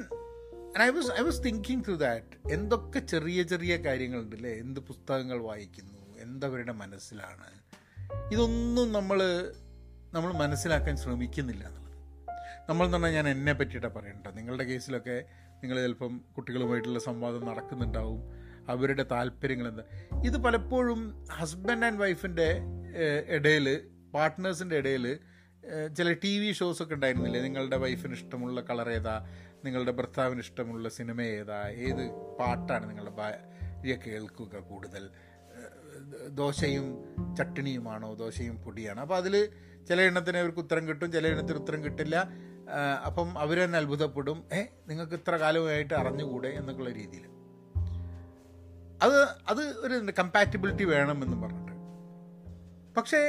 I 0.80 0.88
was 0.88 1.20
I 1.20 1.22
was 1.22 1.44
thinking 1.44 1.82
through 1.84 1.96
that 1.96 2.52
എന്തൊക്കെ 2.52 2.98
ചെറിയ 2.98 3.42
ചെറിയ 3.42 3.76
കാര്യങ്ങളുണ്ട് 3.76 4.36
അല്ലേ 4.36 4.50
എന്ത് 4.50 4.80
പുസ്തകങ്ങൾ 4.80 5.38
വായിക്കുന്നു? 5.38 6.16
എന്തവരുടെ 6.18 6.72
മനസ്സിലാണ്? 6.72 7.56
ഇതൊന്നും 8.32 8.92
നമ്മൾ 8.92 9.52
നമ്മൾ 10.12 10.32
മനസ്സിലാക്കാൻ 10.32 10.96
ശ്രമിക്കുന്നില്ല 10.96 11.64
എന്നുള്ളത്. 11.64 11.86
നമ്മൾ 12.68 12.84
എന്ന് 12.84 12.96
പറഞ്ഞാൽ 12.96 13.10
ഞാൻ 13.10 13.28
എന്നെ 13.28 13.52
പറ്റിയിട്ടാണ് 13.52 13.94
പറയണ്ട 13.94 14.26
നിങ്ങളുടെ 14.26 14.64
കേസിലൊക്കെ 14.64 15.24
നിങ്ങൾ 15.62 15.82
ചിലപ്പം 15.82 16.20
കുട്ടികളുമായിട്ടുള്ള 16.36 16.98
സംവാദം 16.98 17.46
നടക്കുന്നുണ്ടാവും. 17.46 18.35
അവരുടെ 18.68 19.02
താല്പര്യങ്ങൾ 19.12 19.68
എന്താ 19.68 19.84
ഇത് 20.24 20.36
പലപ്പോഴും 20.44 21.00
ഹസ്ബൻഡ് 21.30 21.84
ആൻഡ് 21.84 22.00
വൈഫിന്റെ 22.00 22.48
ഇടയിൽ 23.28 23.66
പാർട്ട്നേഴ്സിന്റെ 24.14 24.76
ഇടയിൽ 24.76 25.06
ഏഹ്, 25.64 25.88
ചില 25.96 26.12
ടി 26.12 26.38
വി 26.38 26.52
ഷോസ് 26.52 26.82
ഒക്കെ 26.82 26.94
ഉണ്ടായിരുന്നില്ലേ? 26.94 27.40
നിങ്ങളുടെ 27.40 27.76
വൈഫിന് 27.76 28.12
ഇഷ്ടമുള്ള 28.12 28.60
കളർ 28.60 28.90
ഏതാ? 28.90 29.14
നിങ്ങളുടെ 29.64 29.90
ഭർത്താവിന് 29.92 30.40
ഇഷ്ടമുള്ള 30.40 30.88
സിനിമ 30.88 31.20
ഏതാ? 31.36 31.68
ഏത് 31.86 32.02
പാട്ടാണ് 32.38 32.88
നിങ്ങളുടെ 32.88 33.10
ഭാര്യ 33.10 33.96
കേൾക്കുക 34.06 34.58
കൂടുതൽ? 34.60 35.04
ദോശയും 36.30 36.86
ചട്ടിണിയുമാണോ? 37.38 38.14
ദോശയും 38.14 38.56
പൊടിയാണോ? 38.56 39.02
അപ്പോൾ 39.02 39.16
അതിൽ 39.16 39.34
ചില 39.88 40.00
എണ്ണത്തിന് 40.00 40.38
അവർക്ക് 40.38 40.58
ഉത്തരം 40.58 40.88
കിട്ടും 40.88 41.12
ചില 41.12 41.26
എണ്ണത്തിന് 41.26 41.58
ഉത്തരം 41.58 41.84
കിട്ടില്ല. 41.84 42.16
അപ്പം 43.06 43.38
അവർ 43.38 43.64
തന്നെ 43.64 43.78
അത്ഭുതപ്പെടും. 43.78 44.38
ഏ 44.52 44.60
നിങ്ങൾക്ക് 44.88 45.14
ഇത്ര 45.14 45.36
കാലമായിട്ട് 45.36 45.94
അറിഞ്ഞുകൂടെ? 45.94 46.48
എന്നൊക്കെയുള്ള 46.48 46.92
രീതിയിൽ 46.92 47.24
അത് 49.02 49.18
അത് 49.48 49.62
ഒരു 49.78 49.94
കമ്പാറ്റബിലിറ്റി 50.18 50.84
വേണമെന്ന് 50.84 51.36
പറഞ്ഞിട്ട്. 51.36 51.72
പക്ഷേ 52.96 53.20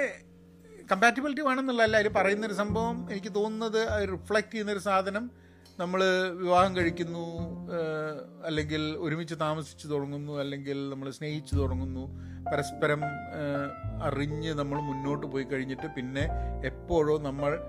കമ്പാറ്റബിലിറ്റി 0.91 1.41
വേണമെന്നുള്ളതല്ല 1.41 1.97
അതിൽ 1.97 2.09
പറയുന്നൊരു 2.09 2.53
സംഭവം 2.53 3.11
എനിക്ക് 3.11 3.35
തോന്നുന്നത് 3.35 4.09
റിഫ്ലക്റ്റ് 4.13 4.51
ചെയ്യുന്നൊരു 4.51 4.79
സാധനം 4.79 5.31
നമ്മൾ 5.79 6.01
വിവാഹം 6.33 6.75
കഴിക്കുന്നു 6.77 7.25
അല്ലെങ്കിൽ 8.45 8.95
ഒരുമിച്ച് 8.97 9.35
താമസിച്ച് 9.39 9.87
തുടങ്ങുന്നു 9.87 10.39
അല്ലെങ്കിൽ 10.39 10.89
നമ്മൾ 10.89 11.11
സ്നേഹിച്ച് 11.11 11.55
തുടങ്ങുന്നു 11.55 12.03
പരസ്പരം 12.51 13.01
അറിഞ്ഞ് 14.03 14.53
നമ്മൾ 14.53 14.79
മുന്നോട്ട് 14.81 15.25
പോയി 15.25 15.43
കഴിഞ്ഞിട്ട് 15.43 15.87
പിന്നെ 15.87 16.23
എപ്പോഴോ 16.65 17.17
നമ്മൾ 17.17 17.59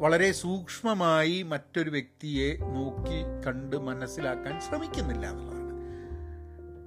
വളരെ 0.00 0.32
സൂക്ഷ്മമായി 0.32 1.42
മറ്റൊരു 1.42 1.90
വ്യക്തിയെ 1.90 2.56
നോക്കി 2.76 3.18
കണ്ട് 3.46 3.76
മനസ്സിലാക്കാൻ 3.76 4.60
ശ്രമിക്കുന്നില്ല 4.60 5.26
എന്നുള്ളതാണ്. 5.30 5.61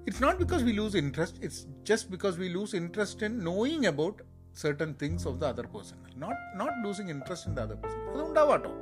it's 0.09 0.21
not 0.27 0.39
because 0.43 0.63
we 0.69 0.73
lose 0.73 0.95
interest 0.95 1.35
it's 1.47 1.67
just 1.91 2.11
because 2.11 2.37
we 2.43 2.49
lose 2.59 2.73
interest 2.83 3.23
in 3.23 3.33
knowing 3.49 3.87
about 3.87 4.17
certain 4.53 4.93
things 4.95 5.27
of 5.31 5.35
the 5.41 5.47
other 5.47 5.67
person 5.77 5.99
not 6.25 6.37
not 6.55 6.73
losing 6.85 7.09
interest 7.09 7.47
in 7.47 7.55
the 7.55 7.63
other 7.67 7.79
person 7.83 8.01
അതുണ്ടാവാട്ടോ 8.15 8.73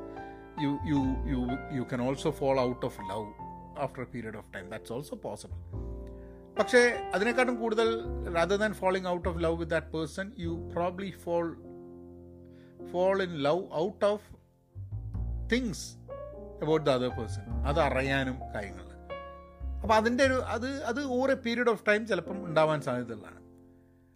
you 0.62 0.70
you 0.90 1.00
you 1.32 1.40
you 1.76 1.84
can 1.84 2.00
also 2.00 2.30
fall 2.40 2.58
out 2.64 2.82
of 2.88 2.94
love 3.12 3.28
after 3.84 4.02
a 4.02 4.06
period 4.06 4.34
of 4.34 4.46
time 4.54 4.68
that's 4.74 4.92
also 4.96 5.16
possible 5.28 5.60
പക്ഷേ 6.58 6.80
അതിനെക്കാട്ടും 7.14 7.56
കൂടുതൽ 7.56 7.88
rather 8.36 8.56
than 8.62 8.72
falling 8.80 9.06
out 9.10 9.26
of 9.30 9.34
love 9.44 9.56
with 9.62 9.70
that 9.74 9.86
person 9.96 10.26
you 10.44 10.52
probably 10.74 11.10
fall 11.24 11.48
fall 12.92 13.20
in 13.26 13.32
love 13.46 13.62
out 13.80 14.02
of 14.10 14.18
things 15.52 15.78
about 16.64 16.82
the 16.88 16.92
other 16.98 17.10
person 17.20 17.44
അത് 17.64 17.80
അറിയാനും 17.80 18.38
കാര്യങ്ങൾ 18.54 18.86
അപ്പോൾ 19.83 19.93
അതിന്റെ 19.93 20.23
ഒരു 20.23 20.37
അത് 20.47 20.67
അത് 20.83 21.01
over 21.07 21.31
a 21.31 21.35
period 21.35 21.69
of 21.69 21.83
time 21.87 22.07
ചിലപ്പം 22.07 22.37
ഉണ്ടാവാൻ 22.47 22.81
സാധ്യതയുള്ളതാണ്. 22.81 23.39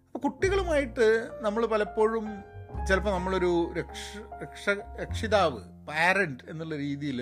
അപ്പോൾ 0.08 0.20
കുട്ടികളുമായിട്ട് 0.20 1.08
നമ്മൾ 1.42 1.66
പലപ്പോഴും 1.66 2.26
ചിലപ്പോൾ 2.88 3.14
നമ്മളൊരു 3.14 3.50
രക്ഷ 3.78 4.02
രക്ഷ 4.44 4.66
രക്ഷിതാവ് 5.02 5.60
പാരന്റ് 5.86 6.44
എന്നുള്ള 6.50 6.76
രീതിയിൽ 6.78 7.20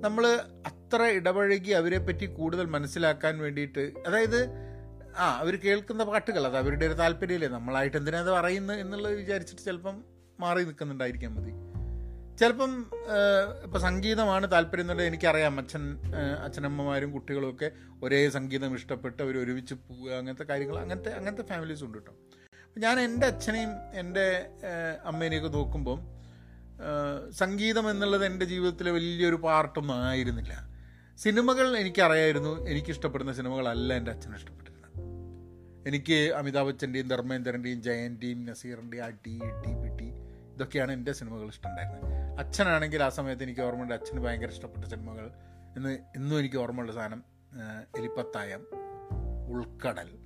നമ്മൾ 0.00 0.24
അത്ര 0.66 1.02
ഇടപഴകി 1.18 1.70
അവരെ 1.70 1.98
പറ്റി 1.98 2.26
കൂടുതൽ 2.26 2.66
മനസ്സിലാക്കാൻ 2.66 3.38
വേണ്ടിയിട്ട് 3.38 3.92
അതായത് 4.06 4.40
ആ 5.16 5.26
അവർ 5.40 5.56
കേൾക്കുന്ന 5.56 6.04
പാട്ടുകൾ 6.04 6.46
അത് 6.46 6.56
അവരുടെ 6.56 6.86
ഒരു 6.86 6.94
താല്പര്യമല്ലേ 6.94 7.48
നമ്മളായിട്ട് 7.48 7.96
എന്തിനാ 7.96 8.18
അത് 8.18 8.30
പറയുന്നത് 8.30 8.80
എന്നുള്ളത് 8.80 9.14
വിചാരിച്ചിട്ട് 9.14 9.62
ചിലപ്പം 9.62 9.96
മാറി 10.38 10.64
നിൽക്കുന്നുണ്ടായിരിക്കാൻ 10.64 11.32
മതി. 11.34 11.52
ചിലപ്പം 12.38 12.86
ഇപ്പം 13.64 13.80
സംഗീതമാണ് 13.80 14.52
താല്പര്യം 14.52 14.82
എന്നുള്ളത് 14.82 15.06
എനിക്കറിയാം. 15.06 15.60
അച്ഛൻ 15.60 15.98
അച്ഛനമ്മമാരും 16.44 17.12
കുട്ടികളും 17.12 17.50
ഒക്കെ 17.50 17.70
ഒരേ 18.02 18.28
സംഗീതം 18.28 18.74
ഇഷ്ടപ്പെട്ട് 18.74 19.22
അവർ 19.22 19.38
ഒരുമിച്ച് 19.38 19.74
പോവുക 19.74 20.10
അങ്ങനത്തെ 20.10 20.44
കാര്യങ്ങൾ 20.44 20.78
അങ്ങനത്തെ 20.78 21.10
അങ്ങനത്തെ 21.10 21.42
ഫാമിലീസ് 21.42 21.84
ഉണ്ട് 21.84 21.98
കേട്ടോ. 21.98 22.14
ഞാൻ 22.78 23.00
എന്റെ 23.00 23.26
അച്ഛനെയും 23.26 23.70
എന്റെ 23.94 24.46
അമ്മേനെയൊക്കെ 25.04 25.48
നോക്കുമ്പം 25.48 26.00
സംഗീതം 27.30 27.90
എന്നുള്ളത് 27.90 28.26
എന്റെ 28.26 28.44
ജീവിതത്തിലെ 28.44 28.90
വലിയൊരു 28.90 29.36
പാർട്ടൊന്നും 29.36 29.94
ആയിരുന്നില്ല. 29.94 30.68
സിനിമകൾ 31.18 31.76
എനിക്കറിയായിരുന്നു. 31.78 32.68
എനിക്കിഷ്ടപ്പെടുന്ന 32.68 33.32
സിനിമകളല്ല 33.32 33.94
എന്റെ 33.94 34.10
അച്ഛൻ 34.10 34.34
ഇഷ്ടപ്പെട്ടിരുന്നത്. 34.34 34.96
എനിക്ക് 35.88 36.32
അമിതാഭ് 36.34 36.68
ബച്ചന്റെയും 36.68 37.08
ധർമ്മേന്ദ്രന്റെയും 37.08 37.82
ജയന്റെയും 37.82 38.44
നസീറിന്റെയും 38.44 39.04
അടി 39.04 39.34
ഇടി 39.34 39.72
പിടി 39.82 40.08
ഇതൊക്കെയാണ് 40.54 40.92
എന്റെ 40.92 41.12
സിനിമകൾ 41.12 41.46
ഇഷ്ടമുണ്ടായിരുന്നത് 41.48 42.21
അച്ഛനാണെങ്കിൽ 42.38 43.02
ആ 43.02 43.08
സമയത്ത് 43.08 43.42
എനിക്ക് 43.42 43.60
ഓർമ്മയുണ്ട് 43.60 43.94
അച്ഛന് 43.94 44.20
ഭയങ്കര 44.20 44.48
ഇഷ്ടപ്പെട്ട 44.48 44.84
സിനിമകൾ 44.84 45.30
എന്ന് 45.76 45.98
ഇന്നും 46.16 46.38
എനിക്ക് 46.38 46.56
ഓർമ്മയുള്ള 46.56 46.92
സാധനം 46.92 47.24
എലിപ്പത്തായം 47.98 48.66
ഉൾക്കടൽ 49.52 50.18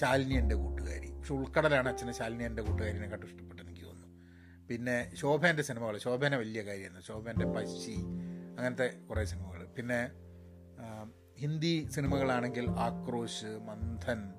ശാലിനി 0.00 0.34
എന്റെ 0.34 0.54
കൂട്ടുകാരി. 0.54 1.12
പക്ഷെ 1.12 1.32
ഉൾക്കടലാണ് 1.32 1.88
അച്ഛന് 1.88 2.12
ശാലിനി 2.12 2.44
എന്റെ 2.44 2.62
കൂട്ടുകാരിനെക്കാട്ടും 2.62 3.26
ഇഷ്ടപ്പെട്ടത് 3.26 3.68
എനിക്ക് 3.68 3.86
തോന്നുന്നു. 3.86 4.18
പിന്നെ 4.68 5.12
ശോഭേന്റെ 5.14 5.62
സിനിമകൾ 5.62 5.98
ശോഭേനെ 5.98 6.36
വലിയ 6.36 6.62
കാര്യമാണ് 6.62 7.02
ശോഭേന്റെ 7.02 7.44
പശി 7.44 7.96
അങ്ങനത്തെ 8.56 8.94
കുറേ 9.08 9.24
സിനിമകൾ 9.24 9.64
പിന്നെ 9.64 10.10
ഹിന്ദി 11.38 11.88
സിനിമകളാണെങ്കിൽ 11.94 12.70
ആക്രോശ് 12.70 13.46
മന്ഥൻ 13.46 14.34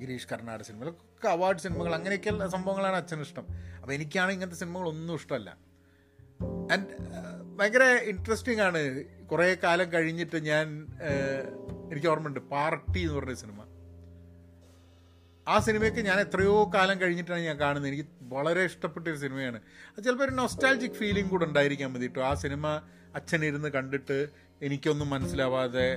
ഗിരീഷ് 0.00 0.28
കർണാട് 0.32 0.62
സിനിമകളൊക്കെ 0.62 1.28
അവാർഡ് 1.28 1.58
സിനിമകൾ 1.58 1.94
അങ്ങനെയൊക്കെയുള്ള 1.94 2.48
സംഭവങ്ങളാണ് 2.48 2.96
അച്ഛന് 2.96 3.20
ഇഷ്ടം. 3.20 3.46
അപ്പോൾ 3.80 3.92
എനിക്കാണ് 3.92 4.32
ഇങ്ങനത്തെ 4.32 4.56
സിനിമകളൊന്നും 4.56 5.14
ഇഷ്ടമല്ല. 5.14 5.63
ആൻഡ് 6.72 6.88
ഭയങ്കര 7.58 7.84
ഇൻട്രസ്റ്റിംഗ് 8.12 8.62
ആണ്. 8.68 9.04
കുറേ 9.30 9.56
കാലം 9.64 9.92
കഴിഞ്ഞിട്ട് 9.92 10.38
ഞാൻ 10.50 10.66
എനിക്ക് 11.90 12.08
ഓർമ്മയുണ്ട് 12.08 12.40
പാർട്ടി 12.40 13.00
എന്ന് 13.00 13.14
പറഞ്ഞ 13.18 13.34
സിനിമ. 13.34 13.60
ആ 15.48 15.58
സിനിമയ്ക്ക് 15.58 15.98
ഞാൻ 15.98 16.20
എത്രയോ 16.20 16.70
കാലം 16.74 17.00
കഴിഞ്ഞിട്ടാണ് 17.00 17.40
ഞാൻ 17.40 17.56
കാണുന്നത്. 17.60 17.88
എനിക്ക് 17.92 18.08
വളരെ 18.22 18.64
ഇഷ്ടപ്പെട്ട 18.64 19.08
ഒരു 19.08 19.16
സിനിമയാണ്. 19.16 19.58
അത് 19.90 20.04
ചിലപ്പോൾ 20.04 20.24
ഒരു 20.24 20.34
നൊസ്റ്റാൾജിക് 20.34 20.92
ഫീലിംഗ് 20.92 21.30
കൂടെ 21.30 21.44
ഉണ്ടായിരിക്കാൻ 21.44 21.92
മതി 21.92 22.06
കേട്ടോ 22.06 22.22
ആ 22.22 22.34
സിനിമ 22.34 22.66
അച്ഛനിരുന്ന് 23.14 23.68
കണ്ടിട്ട് 23.68 24.28
എനിക്കൊന്നും 24.62 25.10
മനസ്സിലാവാതെ 25.10 25.88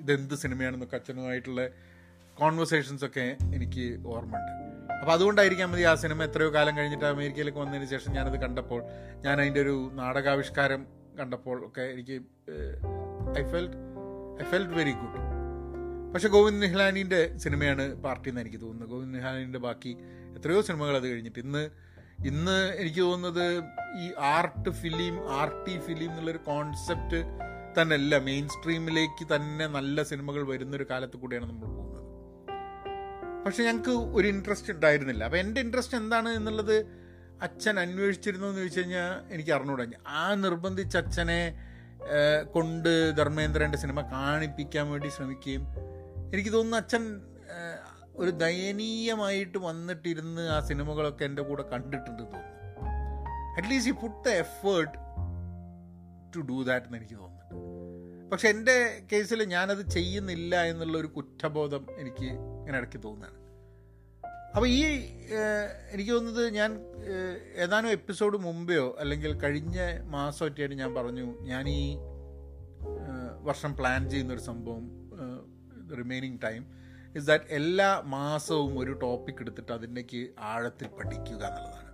ഇതെന്ത് 0.00 0.34
സിനിമയാണെന്നൊക്കെ 0.34 0.96
അച്ഛനുമായിട്ടുള്ള 0.96 1.68
കോൺവെർസേഷൻസ് 2.40 3.04
ഒക്കെ 3.04 3.26
എനിക്ക് 3.54 3.86
ഓർമ്മയുണ്ട്. 4.06 4.79
അപ്പോൾ 5.00 5.12
അതുകൊണ്ടായിരിക്കാം 5.12 5.70
മതി 5.72 5.82
ആ 5.82 5.94
സിനിമ 5.94 6.24
എത്രയോ 6.24 6.54
കാലം 6.54 6.76
കഴിഞ്ഞിട്ട് 6.76 7.04
അമേരിക്കയിലേക്ക് 7.04 7.58
വന്നതിന് 7.58 7.84
ശേഷം 7.84 8.12
ഞാനത് 8.12 8.40
കണ്ടപ്പോൾ 8.40 8.80
ഞാൻ 9.24 9.40
അതിന്റെ 9.40 9.60
ഒരു 9.60 9.90
നാടകാവിഷ്കാരം 9.94 10.82
കണ്ടപ്പോൾ 11.20 11.66
ഒക്കെ 11.66 11.80
എനിക്ക് 11.80 12.16
I 13.38 13.42
felt 13.50 13.76
I 14.42 14.46
felt 14.50 14.72
very 14.72 14.92
good 14.92 15.20
പക്ഷെ 16.12 16.28
ഗോവിന്ദ് 16.28 16.62
നിഹ്ലാനിന്റെ 16.62 17.36
സിനിമയാണ് 17.36 17.84
പാർട്ടി 17.96 18.28
എന്ന് 18.28 18.40
എനിക്ക് 18.40 18.60
തോന്നുന്നത്. 18.60 18.90
ഗോവിന്ദ് 18.90 19.14
നിഹ്ലാനിന്റെ 19.16 19.58
ബാക്കി 19.58 19.92
എത്രയോ 20.36 20.60
സിനിമകൾ 20.60 20.96
അത് 20.96 21.06
കഴിഞ്ഞിട്ട് 21.12 21.38
ഇന്ന് 21.38 21.62
ഇന്ന് 22.24 22.56
എനിക്ക് 22.76 23.00
തോന്നുന്നത് 23.00 23.44
ഈ 23.98 24.06
ആർട്ട് 24.18 24.70
ഫിലിം 24.70 25.30
ആർട്ടി 25.30 25.78
ഫിലിം 25.78 26.10
എന്നുള്ളൊരു 26.10 26.38
കോൺസെപ്റ്റ് 26.46 27.20
തന്നെ 27.78 27.94
അല്ല 27.94 28.18
മെയിൻ 28.18 28.48
സ്ട്രീമിലേക്ക് 28.48 29.34
തന്നെ 29.34 29.66
നല്ല 29.66 30.02
സിനിമകൾ 30.02 30.42
വരുന്നൊരു 30.46 30.86
കാലത്ത് 30.90 31.16
കൂടിയാണ് 31.16 31.46
നമ്മൾ 31.48 31.66
പോകുന്നത്. 31.76 31.99
പക്ഷെ 33.46 33.64
ഞങ്ങൾക്ക് 33.64 33.90
ഒരു 33.90 34.28
ഇൻട്രസ്റ്റ് 34.28 34.72
ഉണ്ടായിരുന്നില്ല. 34.72 35.24
അപ്പം 35.24 35.38
എന്റെ 35.38 35.60
ഇൻട്രസ്റ്റ് 35.60 35.96
എന്താണ് 35.96 36.28
എന്നുള്ളത് 36.28 36.86
അച്ഛൻ 37.42 37.80
അന്വേഷിച്ചിരുന്നു 37.80 38.46
എന്ന് 38.46 38.58
ചോദിച്ചു 38.58 38.80
കഴിഞ്ഞാൽ 38.80 39.32
എനിക്ക് 39.34 39.50
അറിഞ്ഞൂടാ. 39.50 39.86
ആ 40.06 40.34
നിർബന്ധിച്ച് 40.34 40.98
അച്ഛനെ 40.98 41.66
കൊണ്ട് 42.52 43.16
ധർമ്മേന്ദ്രന്റെ 43.16 43.78
സിനിമ 43.78 44.00
കാണിപ്പിക്കാൻ 44.00 44.90
വേണ്ടി 44.90 45.08
ശ്രമിക്കുകയും 45.08 45.66
എനിക്ക് 46.32 46.52
തോന്നുന്നു 46.52 46.76
അച്ഛൻ 46.76 47.20
ഒരു 48.16 48.30
ദയനീയമായിട്ട് 48.30 49.58
വന്നിട്ടിരുന്ന് 49.58 50.42
ആ 50.42 50.60
സിനിമകളൊക്കെ 50.60 51.24
എന്റെ 51.24 51.42
കൂടെ 51.42 51.62
കണ്ടിട്ടുണ്ട് 51.62 52.22
തോന്നുന്നു. 52.22 52.46
അറ്റ്ലീസ്റ്റ് 53.56 53.92
ഈ 53.92 53.96
put 53.96 54.28
the 54.28 54.32
effort 54.32 54.92
to 56.36 56.40
do 56.40 56.62
that 56.62 56.86
എന്ന് 56.86 56.98
എനിക്ക് 56.98 57.14
തോന്നുന്നുണ്ട് 57.14 58.30
പക്ഷെ 58.30 58.48
എന്റെ 58.48 59.02
കേസിൽ 59.12 59.44
ഞാനത് 59.44 59.90
ചെയ്യുന്നില്ല 59.90 60.64
എന്നുള്ള 60.64 60.98
ഒരു 60.98 61.06
കുറ്റബോധം 61.06 61.86
എനിക്ക് 61.98 62.30
ഇങ്ങനെ 62.70 62.82
ഇടയ്ക്ക് 62.82 63.06
തോന്നുകയാണ് 63.06 63.38
അപ്പോൾ 64.56 64.66
ഈ 64.68 64.78
എനിക്ക് 65.92 66.12
തോന്നുന്നത് 66.12 66.52
ഞാൻ 66.54 66.70
ഏതാനും 67.56 67.90
എപ്പിസോഡ് 67.90 68.36
മുമ്പെയോ 68.38 68.96
അല്ലെങ്കിൽ 68.98 69.38
കഴിഞ്ഞ 69.38 69.78
മാസമൊക്കെയായിട്ട് 70.04 70.76
ഞാൻ 70.76 70.94
പറഞ്ഞു 70.94 71.26
ഞാൻ 71.42 71.68
ഈ 71.68 71.82
വർഷം 73.42 73.76
പ്ലാൻ 73.76 74.10
ചെയ്യുന്നൊരു 74.10 74.40
സംഭവം 74.40 74.84
റിമൈനിങ് 75.98 76.38
ടൈം 76.44 76.62
ഇസ് 77.16 77.26
ദാറ്റ് 77.26 77.44
എല്ലാ 77.50 78.02
മാസവും 78.06 78.78
ഒരു 78.78 78.92
ടോപ്പിക് 78.92 79.40
എടുത്തിട്ട് 79.40 79.72
അതിന്റെക്ക് 79.72 80.28
ആഴത്തിൽ 80.38 80.88
പഠിക്കുക 80.88 81.42
എന്നുള്ളതാണ്. 81.46 81.86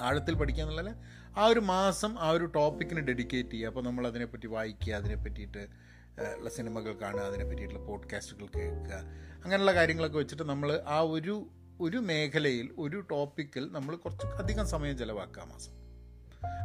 ആഴത്തിൽ 0.00 0.34
പഠിക്കുക 0.34 0.62
എന്നുള്ളത് 0.62 0.92
ആ 1.36 1.44
ഒരു 1.46 1.60
മാസം 1.60 2.18
ആ 2.18 2.30
ഒരു 2.30 2.44
ടോപ്പിക്കിന് 2.44 3.00
ഡെഡിക്കേറ്റ് 3.00 3.50
ചെയ്യുക. 3.50 3.68
അപ്പോൾ 3.68 3.84
നമ്മൾ 3.84 4.06
അതിനെപ്പറ്റി 4.06 4.46
വായിക്കുക 4.46 4.94
അതിനെ 4.94 5.14
പറ്റിയിട്ട് 5.14 5.62
ഉള്ള 6.18 6.50
സിനിമകൾ 6.50 6.92
കാണുക 6.92 7.20
അതിനെ 7.20 7.44
പറ്റിയിട്ടുള്ള 7.44 7.86
പോഡ്കാസ്റ്റുകൾ 7.86 8.46
കേൾക്കുക 8.56 8.94
അങ്ങനെയുള്ള 9.44 9.74
കാര്യങ്ങളൊക്കെ 9.74 10.18
വെച്ചിട്ട് 10.18 10.42
നമ്മൾ 10.42 10.82
ആ 10.86 11.00
ഒരു 11.00 11.46
ഒരു 11.80 11.96
മേഖലയിൽ 11.96 12.70
ഒരു 12.78 13.00
ടോപ്പിക്കിൽ 13.00 13.68
നമ്മൾ 13.72 13.96
കുറച്ച് 13.96 14.26
അധികം 14.26 14.66
സമയം 14.66 14.98
ചിലവാക്കുക 14.98 15.42
മാസം. 15.42 15.72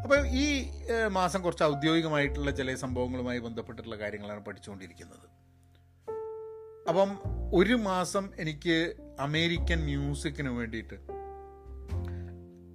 അപ്പോൾ 0.03 0.27
ഈ 0.27 0.67
മാസം 1.07 1.41
കുറച്ച് 1.41 1.63
ഔദ്യോഗികമായിട്ടുള്ള 1.63 2.51
ചില 2.51 2.75
സംഭവങ്ങളുമായി 2.75 3.39
ബന്ധപ്പെട്ടിട്ടുള്ള 3.39 3.95
കാര്യങ്ങളാണ് 3.95 4.45
പഠിച്ചുകൊണ്ടിരിക്കുന്നത്. 4.45 5.29
അപ്പം 6.89 7.19
ഒരു 7.53 7.73
മാസം 7.73 8.29
എനിക്ക് 8.39 8.93
അമേരിക്കൻ 9.19 9.83
മ്യൂസിക്കിന് 9.83 10.49
വേണ്ടിയിട്ട് 10.49 11.16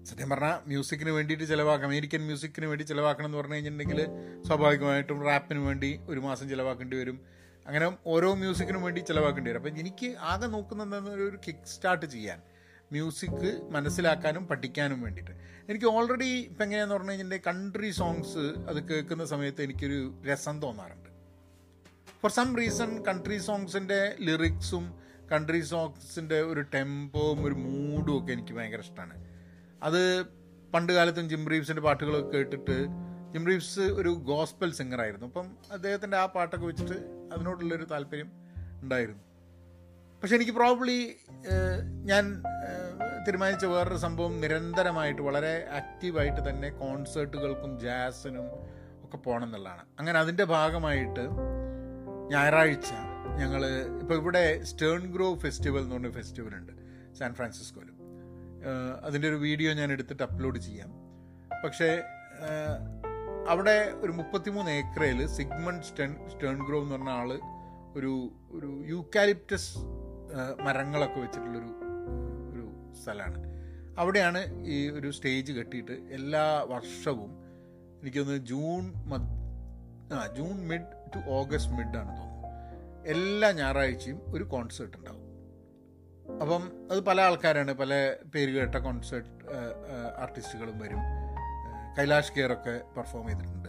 സത്യം 0.05 0.31
പറഞ്ഞാൽ 0.31 0.59
മ്യൂസിക്കിന് 0.67 1.11
വേണ്ടിയിട്ട് 1.11 1.45
ചിലവാക്കാം. 1.45 1.89
അമേരിക്കൻ 1.89 2.21
മ്യൂസിക്കിന് 2.21 2.67
വേണ്ടി 2.67 2.85
ചിലവാക്കണം 2.85 3.27
എന്ന് 3.27 3.39
പറഞ്ഞു 3.39 3.55
കഴിഞ്ഞിട്ടുണ്ടെങ്കിൽ 3.55 4.07
സ്വാഭാവികമായിട്ടും 4.47 5.25
റാപ്പിന് 5.25 5.59
വേണ്ടി 5.59 6.01
ഒരു 6.09 6.21
മാസം 6.21 6.49
ചിലവാക്കേണ്ടി 6.49 6.97
വരും. 6.97 7.21
അങ്ങനെ 7.67 7.97
ഓരോ 8.07 8.35
മ്യൂസിക്കിനും 8.35 8.83
വേണ്ടി 8.83 9.01
ചിലവാക്കേണ്ടി 9.01 9.51
വരും. 9.51 9.59
അപ്പം 9.59 9.79
എനിക്ക് 9.79 10.17
ആകെ 10.19 10.47
നോക്കുന്നത് 10.47 11.11
ഒരു 11.11 11.39
കിക്ക് 11.47 11.67
സ്റ്റാർട്ട് 11.67 12.07
ചെയ്യാൻ 12.07 12.43
മ്യൂസിക് 12.93 13.61
മനസ്സിലാക്കാനും 13.71 14.47
പഠിക്കാനും 14.47 15.03
വേണ്ടിയിട്ട്. 15.03 15.31
എനിക്ക് 15.69 15.87
ഓൾറെഡി 15.87 16.25
ഇപ്പം 16.25 16.65
എങ്ങനെയാന്ന് 16.65 16.95
പറഞ്ഞു 16.95 17.11
കഴിഞ്ഞിട്ടുണ്ടെങ്കിൽ 17.11 17.53
കൺട്രി 17.53 17.91
സോങ്സ് 17.91 18.39
അത് 18.39 18.89
കേൾക്കുന്ന 18.89 19.25
സമയത്ത് 19.25 19.63
എനിക്കൊരു 19.63 20.23
രസം 20.27 20.63
തോന്നാറുണ്ട്. 20.63 21.11
ഫോർ 22.23 22.31
സം 22.31 22.57
റീസൺ 22.57 23.03
കൺട്രി 23.03 23.39
സോങ്സിന്റെ 23.39 24.17
ലിറിക്സും 24.21 24.95
കൺട്രി 25.33 25.61
സോങ്സിന്റെ 25.61 26.41
ഒരു 26.43 26.61
ടെമ്പോവും 26.61 27.45
ഒരു 27.45 27.55
മൂഡും 27.55 28.23
ഒക്കെ 28.23 28.33
എനിക്ക് 28.33 28.53
ഭയങ്കര 28.53 28.79
ഇഷ്ടമാണ് 28.79 29.32
അത് 29.83 30.01
പണ്ട് 30.75 30.93
കാലത്തും 30.93 31.29
ജിം 31.29 31.49
റീവ്സിന്റെ 31.49 31.83
പാട്ടുകളൊക്കെ 31.83 32.31
കേട്ടിട്ട് 32.37 32.77
ജിം 33.33 33.47
റീവ്സ് 33.47 33.81
ഒരു 33.81 34.09
ഗോസ്പൽ 34.31 34.71
സിംഗറായിരുന്നു 34.73 35.27
അപ്പം 35.27 35.47
അദ്ദേഹത്തിന്റെ 35.73 36.17
ആ 36.17 36.27
പാട്ടൊക്കെ 36.27 36.67
വെച്ചിട്ട് 36.67 36.97
അതിനോടുള്ളൊരു 37.33 37.85
താല്പര്യം 37.85 38.31
ഉണ്ടായിരുന്നു. 38.83 39.23
പക്ഷെ 40.23 40.35
എനിക്ക് 40.37 40.53
പ്രോബ്ലി 40.53 40.99
ഞാൻ 42.11 42.25
തീരുമാനിച്ച 43.27 43.65
വേറൊരു 43.65 43.97
സംഭവം 43.97 44.41
നിരന്തരമായിട്ട് 44.41 45.23
വളരെ 45.23 45.69
ആക്റ്റീവായിട്ട് 45.71 46.49
തന്നെ 46.49 46.69
കോൺസേർട്ടുകൾക്കും 46.71 47.73
ജാസിനും 47.81 48.47
ഒക്കെ 49.05 49.17
പോകണം 49.17 49.47
എന്നുള്ളതാണ് 49.47 49.85
അങ്ങനെ 49.99 50.19
അതിന്റെ 50.19 50.45
ഭാഗമായിട്ട് 50.45 51.25
ഞായറാഴ്ച 52.33 52.91
ഞങ്ങൾ 53.41 53.63
ഇപ്പോൾ 54.03 54.15
ഇവിടെ 54.15 54.45
സ്റ്റേൺ 54.63 55.13
ഗ്രോ 55.13 55.29
ഫെസ്റ്റിവൽ 55.35 55.83
എന്ന് 55.83 55.97
പറഞ്ഞ 55.97 56.11
ഫെസ്റ്റിവൽ 56.11 56.55
ഉണ്ട്. 56.55 56.73
സാൻ 57.19 57.35
ഫ്രാൻസിസ്കോയിലും 57.35 57.92
അതിന്റെ 59.05 59.29
ഒരു 59.29 59.35
വീഡിയോ 59.35 59.73
ഞാൻ 59.73 59.93
എടുത്തിട്ട് 59.93 60.23
അപ്ലോഡ് 60.23 60.59
ചെയ്യാം. 60.59 60.91
പക്ഷേ 61.65 61.91
അവിടെ 63.49 63.93
ഒരു 64.01 64.13
മുപ്പത്തിമൂന്ന് 64.13 64.71
ഏക്കറയിൽ 64.71 65.27
സിഗ്മണ്ട് 65.27 65.87
സ്റ്റെൺ 65.87 66.29
സ്റ്റേൺ 66.29 66.67
ഗ്രോവ് 66.67 66.83
എന്ന് 66.83 66.95
പറഞ്ഞ 66.95 67.11
ആൾ 67.11 67.33
ഒരു 67.97 68.13
ഒരു 68.51 68.83
യൂക്കാലിപ്റ്റസ് 68.87 69.79
മരങ്ങളൊക്കെ 70.63 71.21
വെച്ചിട്ടുള്ളൊരു 71.21 71.71
ഒരു 72.53 72.95
സ്ഥലമാണ്. 73.03 73.39
അവിടെയാണ് 73.99 74.41
ഈ 74.67 74.89
ഒരു 74.89 75.11
സ്റ്റേജ് 75.11 75.53
കെട്ടിയിട്ട് 75.53 75.93
എല്ലാ 75.93 76.45
വർഷവും 76.69 77.33
എനിക്കൊന്ന് 78.03 78.47
ജൂൺ 78.47 78.85
ആ 80.13 80.35
June 80.37 80.57
mid 80.69 80.89
to 81.15 81.19
August 81.31 81.73
mid 81.73 81.99
ആണ് 81.99 82.13
തോന്നുന്നു. 82.19 82.49
എല്ലാ 83.07 83.53
ഞായറാഴ്ചയും 83.53 84.21
ഒരു 84.35 84.45
കോൺസേർട്ട് 84.45 84.97
ഉണ്ടാവും. 84.97 85.22
അപ്പം 86.41 86.89
അത് 86.91 87.01
പല 87.01 87.21
ആൾക്കാരാണ് 87.21 87.73
പല 87.73 88.17
പേര് 88.35 88.51
കേട്ട 88.51 88.77
കോൺസേർട്ട് 88.77 89.29
ആർട്ടിസ്റ്റുകളും 90.19 90.79
വരും. 90.79 91.03
കൈലാഷ് 91.99 92.33
കെയറൊക്കെ 92.33 92.83
പെർഫോം 92.97 93.29
ചെയ്തിട്ടുണ്ട്. 93.29 93.69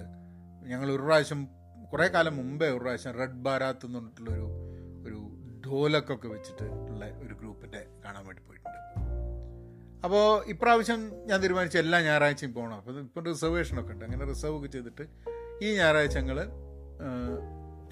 ഞങ്ങൾ 0.70 0.91
ഒരു 0.91 1.01
പ്രാവശ്യം 1.01 1.48
കുറേ 1.91 2.08
കാലം 2.08 2.38
മുമ്പേ 2.38 2.70
ഒരു 2.70 2.79
പ്രാവശ്യം 2.79 3.13
റെഡ് 3.13 3.32
ബാരാത്ത് 3.32 3.86
എന്ന് 3.86 4.00
പറഞ്ഞിട്ടുള്ളൊരു 4.00 4.48
ഒരു 5.08 5.20
ഢോലക്കൊക്കെ 5.65 6.27
വെച്ചിട്ട് 6.27 6.63
ഉള്ള 6.63 7.05
ഒരു 7.05 7.34
ഗ്രൂപ്പിന്റെ 7.34 7.86
കാണാൻ 8.05 8.25
വേണ്ടി 8.25 8.43
പോയിട്ടുണ്ട്. 8.43 8.79
അപ്പോൾ 10.03 10.43
ഇപ്രാവശ്യം 10.46 11.12
ഞാൻ 11.25 11.43
തീരുമാനിച്ചു 11.43 11.77
എല്ലാ 11.77 12.01
ഞായറാഴ്ചയും 12.01 12.53
പോകണം 12.53 12.74
അപ്പോൾ 12.74 13.00
ഇപ്പം 13.00 13.25
റിസർവേഷനൊക്കെ 13.25 13.93
ഉണ്ട്. 13.93 14.05
അങ്ങനെ 14.05 14.25
റിസർവ് 14.25 14.58
ഒക്കെ 14.58 14.67
ചെയ്തിട്ട് 14.67 15.08
ഈ 15.65 15.75
ഞായറാഴ്ച 15.75 16.17
ഞങ്ങൾ 16.17 16.39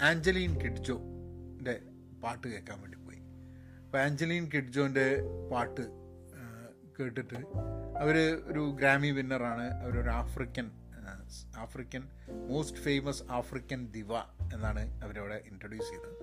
ആഞ്ചലീൻ 0.02 0.60
കിഡ്ജോന്റെ 0.60 1.80
പാട്ട് 2.24 2.48
കേൾക്കാൻ 2.48 2.80
വേണ്ടി 2.80 2.98
അപ്പോൾ 3.92 4.46
കിഡ്ജോന്റെ 4.52 5.06
പാട്ട് 5.52 5.82
കേട്ടിട്ട് 6.96 7.38
അവർ 7.98 8.16
ഒരു 8.50 8.62
ഗ്രാമി 8.78 9.10
വിന്നറാണ്. 9.10 9.66
അവരൊരു 9.82 10.10
African 10.10 10.70
African 11.56 12.02
most 12.48 12.80
famous 12.80 13.22
African 13.30 13.80
diva 13.92 14.12
എന്നാണ് 14.54 15.02
അവരവിടെ 15.02 15.42
ഇൻട്രൊഡ്യൂസ് 15.50 15.90
ചെയ്തത്. 15.90 16.16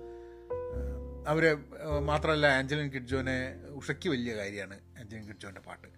അവരെ 1.28 1.52
മാത്രമല്ല 2.00 2.46
ആഞ്ചലിൻ 2.46 2.88
കിഡ്ജോനെ 2.88 3.38
ഉഷയ്ക്ക് 3.70 4.08
വലിയ 4.08 4.34
കാര്യമാണ് 4.36 4.78
ആഞ്ചലിൻ 4.98 5.24
കിഡ്ജോന്റെ 5.28 5.60
പാട്ട്. 5.60 5.88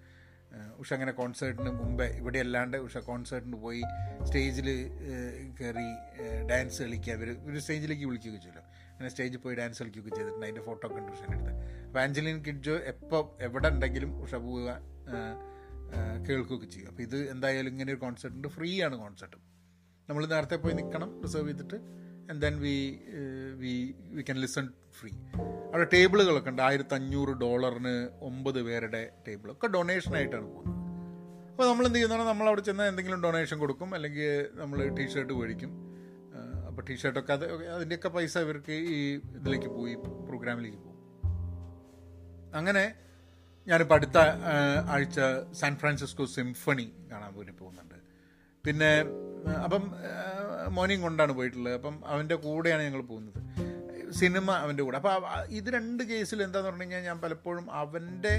ഉഷ 0.79 0.93
അങ്ങനെ 0.93 1.13
കോൺസേർട്ടിന് 1.13 1.71
മുമ്പേ 1.71 2.07
ഇവിടെ 2.07 2.39
അല്ലാണ്ട് 2.39 2.77
ഉഷ 2.77 2.97
കോൺസേർട്ടിന് 2.97 3.57
പോയി 3.57 3.83
സ്റ്റേജിൽ 4.23 4.69
കയറി 5.61 5.89
ഡാൻസ് 6.51 6.83
കളിക്കുക 6.83 7.13
അവർ 7.13 7.29
ഒരു 7.51 7.59
സ്റ്റേജിലേക്ക് 7.59 8.07
വിളിക്കുകയൊക്കെ 8.07 8.43
ചെയ്യുമല്ലോ 8.43 8.72
അങ്ങനെ 8.93 9.11
സ്റ്റേജിൽ 9.13 9.41
പോയി 9.45 9.57
ഡാൻസ് 9.61 9.81
കളിക്കുകയൊക്കെ 9.83 10.13
ചെയ്തിട്ടുണ്ട്. 10.17 10.47
അതിന്റെ 10.47 10.65
ഫോട്ടോ 10.69 10.85
ഒക്കെ 10.89 10.99
ഉണ്ട് 11.01 11.13
ഉഷേന്റെ 11.15 11.55
അപ്പോൾ 11.87 12.01
ആഞ്ചലിൻ 12.03 12.39
കിഡ്ജോ 12.49 12.75
എപ്പോൾ 12.93 13.23
എവിടെ 13.47 13.69
ഉണ്ടെങ്കിലും 13.75 14.13
ഉഷ 14.25 14.35
പോവുക 14.45 14.69
കേൾക്കുകയൊക്കെ 16.27 16.69
ചെയ്യും 16.75 16.89
അപ്പോൾ 16.91 17.03
ഇത് 17.07 17.17
എന്തായാലും 17.33 17.71
ഇങ്ങനെ 17.73 17.91
ഒരു 17.95 18.01
കോൺസെർട്ട് 18.05 18.37
ഉണ്ട്. 18.37 18.49
ഫ്രീ 18.57 18.71
ആണ് 18.87 18.97
കോൺസെർട്ട് 19.05 19.37
നമ്മൾ 20.09 20.23
നേരത്തെ 20.35 20.57
പോയി 20.63 20.75
നിൽക്കണം 20.79 21.11
റിസർവ് 21.25 21.49
ചെയ്തിട്ട് 21.49 21.79
and 22.31 22.41
then 22.45 22.55
we 22.65 22.77
we 23.63 23.73
we 24.17 24.23
can 24.29 24.39
listen 24.45 24.67
free 24.99 25.11
അവിടെ 25.73 25.87
ടേബിളുകളൊക്കെ 25.95 26.51
ഉണ്ട്. 26.53 26.63
ആയിരത്തി 26.69 26.95
അഞ്ഞൂറ് 26.99 27.33
ഡോളറിന് 27.45 27.95
ഒമ്പത് 28.29 28.61
പേരുടെ 28.69 29.03
ഡൊണേഷൻ 29.77 30.15
ആയിട്ടാണ് 30.21 30.47
പോകുന്നത്. 30.55 30.79
അപ്പോൾ 31.51 31.67
നമ്മൾ 31.71 31.85
എന്ത് 31.87 31.97
ചെയ്യുന്നതാണ്? 31.97 32.25
നമ്മൾ 32.29 32.47
അവിടെ 32.51 32.63
ചെന്നാൽ 32.69 32.87
എന്തെങ്കിലും 32.91 33.23
ഡൊണേഷൻ 33.23 33.57
കൊടുക്കും. 33.63 33.89
അല്ലെങ്കിൽ 33.97 34.31
നമ്മൾ 34.61 34.79
ടീഷർട്ട് 34.99 35.33
മേടിക്കും. 35.41 35.73
അപ്പോൾ 36.73 36.83
ടീഷർട്ടൊക്കെ 36.83 37.33
അത് 37.33 37.67
അതിന്റെയൊക്കെ 37.69 38.09
പൈസ 38.09 38.39
ഇവർക്ക് 38.39 38.73
ഈ 38.73 39.15
ഇതിലേക്ക് 39.15 39.67
പോയി 39.67 39.95
പ്രോഗ്രാമിലേക്ക് 40.29 40.77
പോകും 40.77 40.99
അങ്ങനെ 42.55 42.95
ഞാനിപ്പോൾ 43.69 43.95
അടുത്ത 43.95 44.19
ആഴ്ച 44.89 45.21
സാൻ 45.53 45.77
ഫ്രാൻസിസ്കോ 45.77 46.25
സിംഫണി 46.25 46.93
കാണാൻ 47.13 47.35
വേണ്ടി 47.37 47.53
പോകുന്നുണ്ട്. 47.53 47.95
പിന്നെ 48.67 48.91
അപ്പം 49.65 49.95
മോർണിംഗ് 50.69 51.03
കൊണ്ടാണ് 51.03 51.33
പോയിട്ടുള്ളത്. 51.33 51.75
അപ്പം 51.75 52.07
അവന്റെ 52.07 52.35
കൂടെയാണ് 52.35 52.83
ഞങ്ങൾ 52.83 53.03
പോകുന്നത്. 53.03 53.39
സിനിമ 54.13 54.51
അവന്റെ 54.51 54.83
കൂടെ. 54.83 54.97
അപ്പോൾ 54.97 55.15
ഇത് 55.49 55.71
രണ്ട് 55.75 56.03
കേസിൽ 56.03 56.43
എന്താന്ന് 56.43 56.69
പറഞ്ഞു 56.69 56.83
കഴിഞ്ഞാൽ 56.83 57.01
ഞാൻ 57.01 57.21
പലപ്പോഴും 57.21 57.73
അവന്റെ 57.73 58.35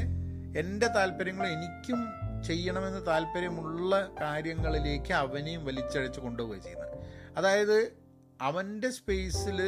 എന്റെ 0.60 0.88
താല്പര്യങ്ങൾ 0.88 1.48
എനിക്കും 1.48 2.00
ചെയ്യണമെന്ന് 2.44 3.08
താല്പര്യമുള്ള 3.08 4.10
കാര്യങ്ങളിലേക്ക് 4.22 5.14
അവനെയും 5.14 5.66
വലിച്ചഴച്ച് 5.66 6.20
കൊണ്ടുപോവുകയാണ് 6.20 6.64
ചെയ്യുന്നത്. 6.64 6.98
അതായത് 7.38 8.03
അവന്റെ 8.46 8.90
സ്പേസിൽ 8.90 9.60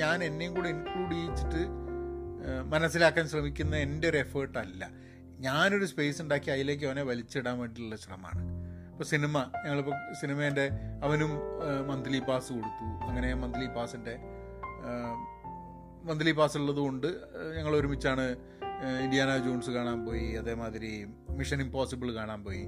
ഞാൻ 0.00 0.18
എന്നെയും 0.24 0.52
കൂടെ 0.54 0.68
ഇൻക്ലൂഡ് 0.68 1.12
ചെയ്യിച്ചിട്ട് 1.12 1.62
മനസ്സിലാക്കാൻ 2.72 3.24
ശ്രമിക്കുന്ന 3.28 3.76
എന്റെ 3.76 4.06
ഒരു 4.10 4.18
എഫേർട്ടല്ല 4.24 4.84
ഞാനൊരു 5.46 5.86
സ്പേസ് 5.92 6.22
ഉണ്ടാക്കി 6.22 6.50
അതിലേക്ക് 6.50 6.84
അവനെ 6.88 7.02
വലിച്ചിടാൻ 7.02 7.56
വേണ്ടിയിട്ടുള്ള 7.60 7.96
ശ്രമമാണ്. 8.04 8.42
ഇപ്പോൾ 8.92 9.04
സിനിമ 9.04 9.38
ഞങ്ങളിപ്പോൾ 9.64 9.96
സിനിമേന്റെ 10.20 10.66
അവനും 11.02 11.32
മന്ത്ലി 11.88 12.20
പാസ് 12.28 12.50
കൊടുത്തു. 12.52 12.86
അങ്ങനെ 13.08 13.30
മന്ത്ലി 13.34 13.66
പാസിന്റെ 13.76 14.14
മന്ത്ലി 16.08 16.32
പാസ് 16.38 16.56
ഉള്ളത് 16.58 16.80
കൊണ്ട് 16.86 17.08
ഞങ്ങൾ 17.56 17.72
ഒരുമിച്ചാണ് 17.80 18.26
ഇന്ത്യാന 19.04 19.30
ജോൺസ് 19.46 19.70
കാണാൻ 19.70 19.98
പോയി. 20.06 20.26
അതേമാതിരി 20.40 20.92
മിഷൻ 21.38 21.60
ഇമ്പോസിബിൾ 21.66 22.08
കാണാൻ 22.14 22.40
പോയി. 22.44 22.64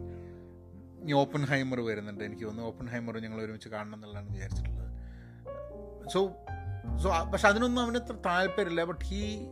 ഇനി 1.02 1.12
ഓപ്പൺ 1.22 1.42
ഹൈമർ 1.52 1.80
വരുന്നുണ്ട് 1.88 2.24
എനിക്ക് 2.28 2.44
തോന്നുന്നു. 2.44 2.70
ഓപ്പൺ 2.70 2.86
ഹൈമർ 2.94 3.16
ഞങ്ങൾ 3.26 3.40
ഒരുമിച്ച് 3.44 3.68
കാണണം 3.68 3.96
എന്നുള്ളതാണ് 3.98 4.30
വിചാരിച്ചിട്ടുള്ളത്. 4.34 4.87
സോ 6.08 6.36
സോ 7.02 7.24
പക്ഷെ 7.24 7.48
അതിനൊന്നും 7.48 7.82
അവന് 7.82 7.96
അത്ര 7.96 8.12
താല്പര്യമില്ല. 8.12 8.84
ബട്ട് 8.84 9.04
ഹീ 9.04 9.46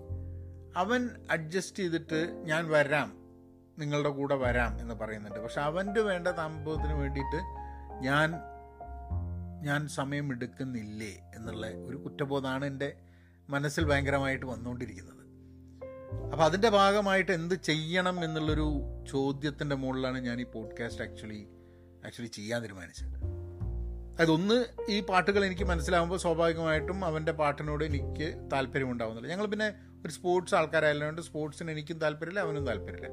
അവൻ 0.76 1.10
അഡ്ജസ്റ്റ് 1.30 1.76
ചെയ്തിട്ട് 1.76 2.42
ഞാൻ 2.44 2.68
വരാം. 2.68 3.16
നിങ്ങളുടെ 3.78 4.08
കൂടെ 4.08 4.34
വരാം 4.34 4.80
എന്ന് 4.80 4.94
പറയുന്നുണ്ട്. 4.94 5.40
പക്ഷെ 5.40 5.60
അവന്റെ 5.60 6.00
വേണ്ട 6.00 6.28
സംഭവത്തിന് 6.28 6.92
വേണ്ടിയിട്ട് 6.92 7.36
ഞാൻ 8.04 8.34
ഞാൻ 9.62 9.88
സമയം 9.88 10.32
എടുക്കുന്നില്ലേ 10.32 11.30
എന്നുള്ള 11.34 11.66
ഒരു 11.66 11.96
കുറ്റബോധമാണ് 11.96 12.64
എന്റെ 12.64 12.96
മനസ്സിൽ 13.48 13.84
ഭയങ്കരമായിട്ട് 13.84 14.46
വന്നുകൊണ്ടിരിക്കുന്നത്. 14.46 15.16
അപ്പോൾ 16.32 16.44
അതിന്റെ 16.44 16.68
ഭാഗമായിട്ട് 16.68 17.32
എന്ത് 17.32 17.54
ചെയ്യണം 17.54 18.24
എന്നുള്ളൊരു 18.24 18.82
ചോദ്യത്തിന്റെ 19.10 19.76
മുകളിലാണ് 19.76 20.18
ഞാൻ 20.18 20.40
ഈ 20.40 20.44
പോഡ്കാസ്റ്റ് 20.44 21.02
ആക്ച്വലി 21.02 21.48
ആക്ച്വലി 22.06 22.28
ചെയ്യാൻ 22.28 22.62
തീരുമാനിച്ചത്. 22.62 23.15
അതൊന്ന് 24.20 24.64
ഈ 24.88 25.00
പാട്ടുകൾ 25.00 25.44
എനിക്ക് 25.44 25.64
മനസ്സിലാകുമ്പോൾ 25.64 26.18
സ്വാഭാവികമായിട്ടും 26.18 27.04
അവന്റെ 27.04 27.32
പാട്ടിനോട് 27.32 27.84
എനിക്ക് 27.84 28.48
താല്പര്യം 28.52 28.90
ഉണ്ടാകുന്നില്ല 28.90 29.28
ഞങ്ങൾ 29.28 29.46
പിന്നെ 29.46 29.72
ഒരു 30.04 30.12
സ്പോർട്സ് 30.12 30.54
ആൾക്കാരായതുകൊണ്ട് 30.54 31.22
സ്പോർട്സിന് 31.22 31.70
എനിക്കും 31.70 31.98
താല്പര്യമില്ല 31.98 32.40
അവനും 32.40 32.66
താല്പര്യമില്ല. 32.66 33.08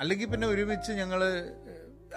അല്ലെങ്കിൽ 0.00 0.26
പിന്നെ 0.26 0.48
ഒരുമിച്ച് 0.48 0.92
ഞങ്ങൾ 0.92 1.22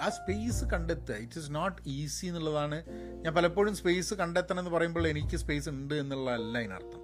ആ 0.00 0.08
സ്പേസ് 0.08 0.64
കണ്ടെത്തുക. 0.64 1.14
ഇറ്റ് 1.14 1.38
ഇസ് 1.38 1.54
നോട്ട് 1.54 1.82
ഈസി 1.86 2.26
എന്നുള്ളതാണ്. 2.26 2.84
ഞാൻ 3.22 3.34
പലപ്പോഴും 3.34 3.76
സ്പേസ് 3.76 4.14
കണ്ടെത്തണം 4.14 4.58
എന്ന് 4.58 4.70
പറയുമ്പോൾ 4.70 5.08
എനിക്ക് 5.08 5.36
സ്പേസ് 5.36 5.68
ഉണ്ട് 5.68 5.94
എന്നുള്ളതല്ല 5.94 6.58
അതിനർത്ഥം. 6.58 7.02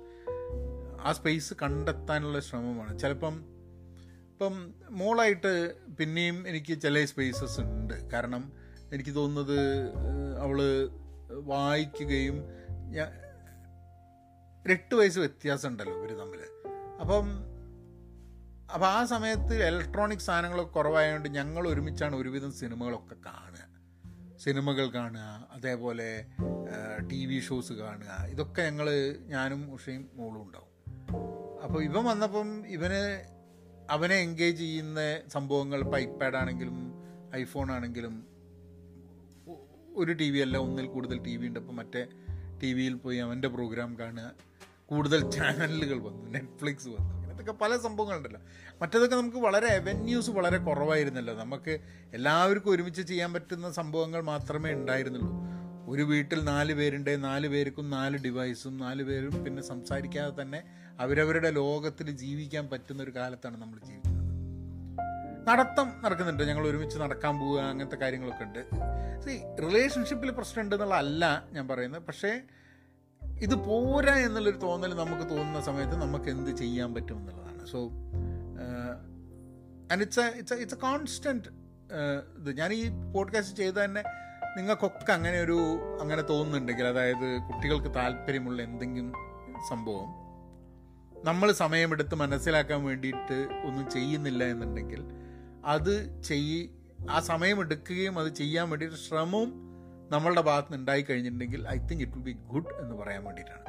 ആ 1.00 1.12
സ്പേസ് 1.12 1.54
കണ്ടെത്താനുള്ള 1.62 2.40
ശ്രമമാണ്. 2.40 2.98
ചിലപ്പം 2.98 3.44
ഇപ്പം 4.32 4.74
മോളായിട്ട് 4.90 5.74
പിന്നെയും 5.96 6.48
എനിക്ക് 6.48 6.80
ചില 6.80 7.04
സ്പേസസ് 7.04 7.60
ഉണ്ട്. 7.60 8.10
കാരണം 8.10 8.52
എനിക്ക് 8.92 9.14
തോന്നുന്നത് 9.14 9.60
അവൾ 10.40 10.88
വായിക്കുകയും 11.30 12.44
ഞാൻ 12.90 13.28
എട്ട് 14.72 14.94
വയസ്സ് 14.94 15.18
വ്യത്യാസം 15.18 15.68
ഉണ്ടല്ലോ 15.68 15.98
ഇവർ 15.98 16.18
തമ്മിൽ 16.18 16.38
അപ്പം 17.00 17.26
അപ്പോൾ 18.74 18.86
ആ 18.86 19.04
സമയത്ത് 19.04 19.66
ഇലക്ട്രോണിക് 19.66 20.18
സാധനങ്ങളൊക്കെ 20.18 20.72
കുറവായതുകൊണ്ട് 20.72 21.28
ഞങ്ങൾ 21.28 21.68
ഒരുമിച്ചാണ് 21.68 22.16
ഒരുവിധം 22.16 22.52
സിനിമകളൊക്കെ 22.52 23.14
കാണുക. 23.26 23.68
സിനിമകൾ 24.38 24.88
കാണുക 24.88 25.48
അതേപോലെ 25.52 26.26
ടി 27.12 27.26
വി 27.26 27.40
ഷോസ് 27.40 27.72
കാണുക. 27.72 28.26
ഇതൊക്കെ 28.28 28.62
ഞങ്ങൾ 28.62 29.16
ഞാനും 29.26 29.72
ഉഷയും 29.72 30.08
മോളും 30.14 30.42
ഉണ്ടാവും. 30.42 30.68
അപ്പോൾ 31.62 31.82
ഇവൻ 31.82 32.04
വന്നപ്പം 32.04 32.66
ഇവന് 32.66 33.24
അവനെ 33.90 34.16
എൻഗേജ് 34.16 34.58
ചെയ്യുന്ന 34.58 35.20
സംഭവങ്ങൾ 35.28 35.80
ഇപ്പോൾ 35.80 35.96
ഐപാഡ് 35.96 36.36
ആണെങ്കിലും 36.36 36.92
ഐഫോൺ 37.36 37.72
ആണെങ്കിലും 37.72 38.27
ഒരു 39.98 40.12
ടി 40.12 40.30
വി 40.30 40.38
അല്ല 40.38 40.58
ഒന്നിൽ 40.58 40.86
കൂടുതൽ 40.86 41.18
ടി 41.18 41.36
വി 41.36 41.46
ഉണ്ട്. 41.46 41.60
അപ്പോൾ 41.60 41.72
മറ്റേ 41.72 42.06
ടി 42.62 42.72
വിയിൽ 42.72 42.94
പോയി 42.94 43.16
അവന്റെ 43.16 43.48
പ്രോഗ്രാം 43.48 43.98
കാണുക. 43.98 44.32
കൂടുതൽ 44.86 45.30
ചാനലുകൾ 45.30 45.98
വന്നു 45.98 46.30
നെറ്റ്ഫ്ലിക്സ് 46.30 46.88
വന്നു. 46.88 47.14
അങ്ങനത്തൊക്കെ 47.14 47.52
പല 47.52 47.76
സംഭവങ്ങളുണ്ടല്ലോ. 47.76 48.40
മറ്റേതൊക്കെ 48.82 49.16
നമുക്ക് 49.16 49.36
വളരെ 49.36 49.66
അവന്യൂസ് 49.66 50.30
വളരെ 50.30 50.58
കുറവായിരുന്നല്ലോ. 50.58 51.34
നമുക്ക് 51.34 51.78
എല്ലാവർക്കും 52.14 52.70
ഒരുമിച്ച് 52.70 53.02
ചെയ്യാൻ 53.02 53.32
പറ്റുന്ന 53.32 53.70
സംഭവങ്ങൾ 53.70 54.20
മാത്രമേ 54.20 54.72
ഉണ്ടായിരുന്നുള്ളൂ. 54.72 55.32
ഒരു 55.94 56.02
വീട്ടിൽ 56.02 56.44
നാല് 56.44 56.74
പേരുണ്ട് 56.74 57.24
നാല് 57.24 57.48
പേർക്കും 57.48 57.90
നാല് 57.90 58.18
ഡിവൈസും 58.18 58.78
നാല് 58.78 59.02
പേരും 59.02 59.44
പിന്നെ 59.44 59.62
സംസാരിക്കാതെ 59.62 60.42
തന്നെ 60.42 60.62
അവരവരുടെ 61.00 61.50
ലോകത്തിൽ 61.50 62.10
ജീവിക്കാൻ 62.10 62.68
പറ്റുന്ന 62.68 63.02
ഒരു 63.02 63.10
കാലത്താണ് 63.10 63.60
നമ്മൾ 63.60 63.78
ജീവിക്കുന്നത്. 63.86 64.17
നടത്തം 65.48 65.92
നടക്കുന്നുണ്ട്. 66.02 66.42
ഞങ്ങൾ 66.42 66.66
ഒരുമിച്ച് 66.66 66.98
നടക്കാൻ 66.98 67.38
പോവുക 67.38 67.60
അങ്ങനത്തെ 67.60 67.96
കാര്യങ്ങളൊക്കെ 67.96 68.44
ഉണ്ട്. 68.44 68.66
സി 69.24 69.62
റിലേഷൻഷിപ്പിൽ 69.62 70.30
പ്രശ്നം 70.30 70.64
ഉണ്ടെന്നുള്ളതല്ല 70.64 71.44
ഞാൻ 71.52 71.68
പറയുന്നത്. 71.68 72.02
പക്ഷേ 72.02 72.40
ഇത് 73.38 73.54
പോരാ 73.54 74.14
എന്നുള്ളൊരു 74.14 74.56
തോന്നൽ 74.56 74.94
നമുക്ക് 74.94 75.22
തോന്നുന്ന 75.22 75.60
സമയത്ത് 75.60 75.96
നമുക്ക് 75.96 76.30
എന്ത് 76.30 76.50
ചെയ്യാൻ 76.56 76.94
പറ്റും 76.94 77.18
എന്നുള്ളതാണ്. 77.18 77.66
So 77.66 77.90
and 79.92 80.02
it's 80.02 80.20
it's 80.20 80.54
it's 80.54 80.74
a 80.74 80.78
constant 80.78 81.48
ഇത്. 82.38 82.58
ഞാൻ 82.58 82.72
ഈ 82.72 82.88
പോഡ്കാസ്റ്റ് 83.14 83.56
ചെയ്ത് 83.56 83.84
തന്നെ 83.84 84.02
നിങ്ങൾക്കൊക്കെ 84.56 85.12
അങ്ങനെ 85.12 85.40
ഒരു 85.40 85.58
അങ്ങനെ 86.00 86.22
തോന്നുന്നുണ്ടെങ്കിൽ 86.22 86.84
അതായത് 86.84 87.52
കുട്ടികൾക്ക് 87.52 87.94
താല്പര്യമുള്ള 87.94 88.62
എന്തെങ്കിലും 88.62 89.12
സംഭവം 89.68 90.28
നമ്മൾ 91.24 91.52
സമയമെടുത്ത് 91.52 92.14
മനസ്സിലാക്കാൻ 92.14 92.84
വേണ്ടിയിട്ട് 92.84 93.48
ഒന്നും 93.66 93.90
ചെയ്യുന്നില്ല 93.90 94.44
എന്നുണ്ടെങ്കിൽ 94.44 95.04
അത് 95.64 96.22
ചെയ്യി 96.22 96.70
ആ 97.10 97.20
സമയമെടുക്കുകയും 97.20 98.18
അത് 98.18 98.28
ചെയ്യാൻ 98.28 98.70
വേണ്ടിയിട്ട് 98.70 98.96
ശ്രമവും 98.96 99.54
നമ്മളുടെ 100.12 100.40
ഭാഗത്ത് 100.40 100.66
നിന്ന് 100.66 100.78
ഉണ്ടായി 100.78 101.02
കഴിഞ്ഞിട്ടുണ്ടെങ്കിൽ 101.02 101.68
I 101.68 101.78
think 101.78 102.04
it 102.04 102.12
will 102.12 102.22
be 102.22 102.32
good 102.32 102.74
എന്ന് 102.80 102.94
പറയാൻ 102.94 103.24
വേണ്ടിയിട്ടാണ്. 103.24 103.64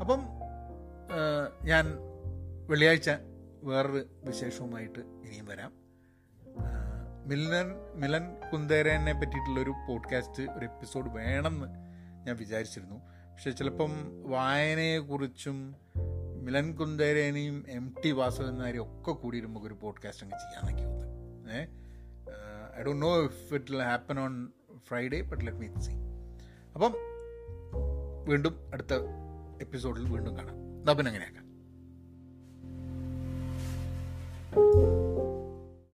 അപ്പം 0.00 0.20
ഞാൻ 1.64 1.98
വെള്ളിയാഴ്ച 2.68 3.10
വേറൊരു 3.62 4.06
വിശേഷവുമായിട്ട് 4.24 4.98
ഇനിയും 4.98 5.46
വരാം. 5.46 5.72
മിലനൻ 7.26 7.66
മിലൻ 7.94 8.50
കുന്ദേരനെ 8.52 9.12
പറ്റിയിട്ടുള്ളൊരു 9.12 9.74
പോഡ്കാസ്റ്റ് 9.88 10.50
ഒരു 10.50 10.64
എപ്പിസോഡ് 10.64 11.10
വേണമെന്ന് 11.10 11.66
ഞാൻ 12.26 12.36
വിചാരിച്ചിരുന്നു. 12.36 12.96
പക്ഷെ 13.32 13.50
ചിലപ്പം 13.50 13.90
വായനയെക്കുറിച്ചും 14.30 15.76
മിലൻ 16.42 16.72
കുന്തേരേനെയും 16.72 17.56
എം 17.68 17.94
ടി 18.02 18.10
വാസവനാരെയും 18.12 18.84
ഒക്കെ 18.86 19.12
കൂടി 19.20 19.40
നമുക്ക് 19.40 19.66
ഒരു 19.66 19.76
പോഡ്കാസ്റ്റ് 19.82 20.24
അങ്ങ് 20.26 20.38
ചെയ്യാനൊക്കെ 20.42 20.84
ഒന്ന് 20.86 21.06
ഏ? 21.52 21.60
I 22.78 22.82
do 22.82 22.92
know 22.98 23.12
if 23.24 23.54
it 23.54 23.72
will 23.72 23.82
happen 23.84 24.20
on 24.20 24.34
Friday 24.86 25.20
but 25.22 25.44
let 25.46 25.60
me 25.60 25.68
see 25.80 25.94
അപ്പം 26.74 26.92
വീണ്ടും 28.24 28.56
അടുത്ത 28.72 28.94
എപ്പിസോഡിൽ 29.60 30.04
വീണ്ടും 30.06 30.34
കാണാം. 30.38 30.58
അപ്പം 30.84 31.08
അങ്ങനെയാക്കാം 31.08 31.38
thank 34.52 34.74
you 34.76 34.91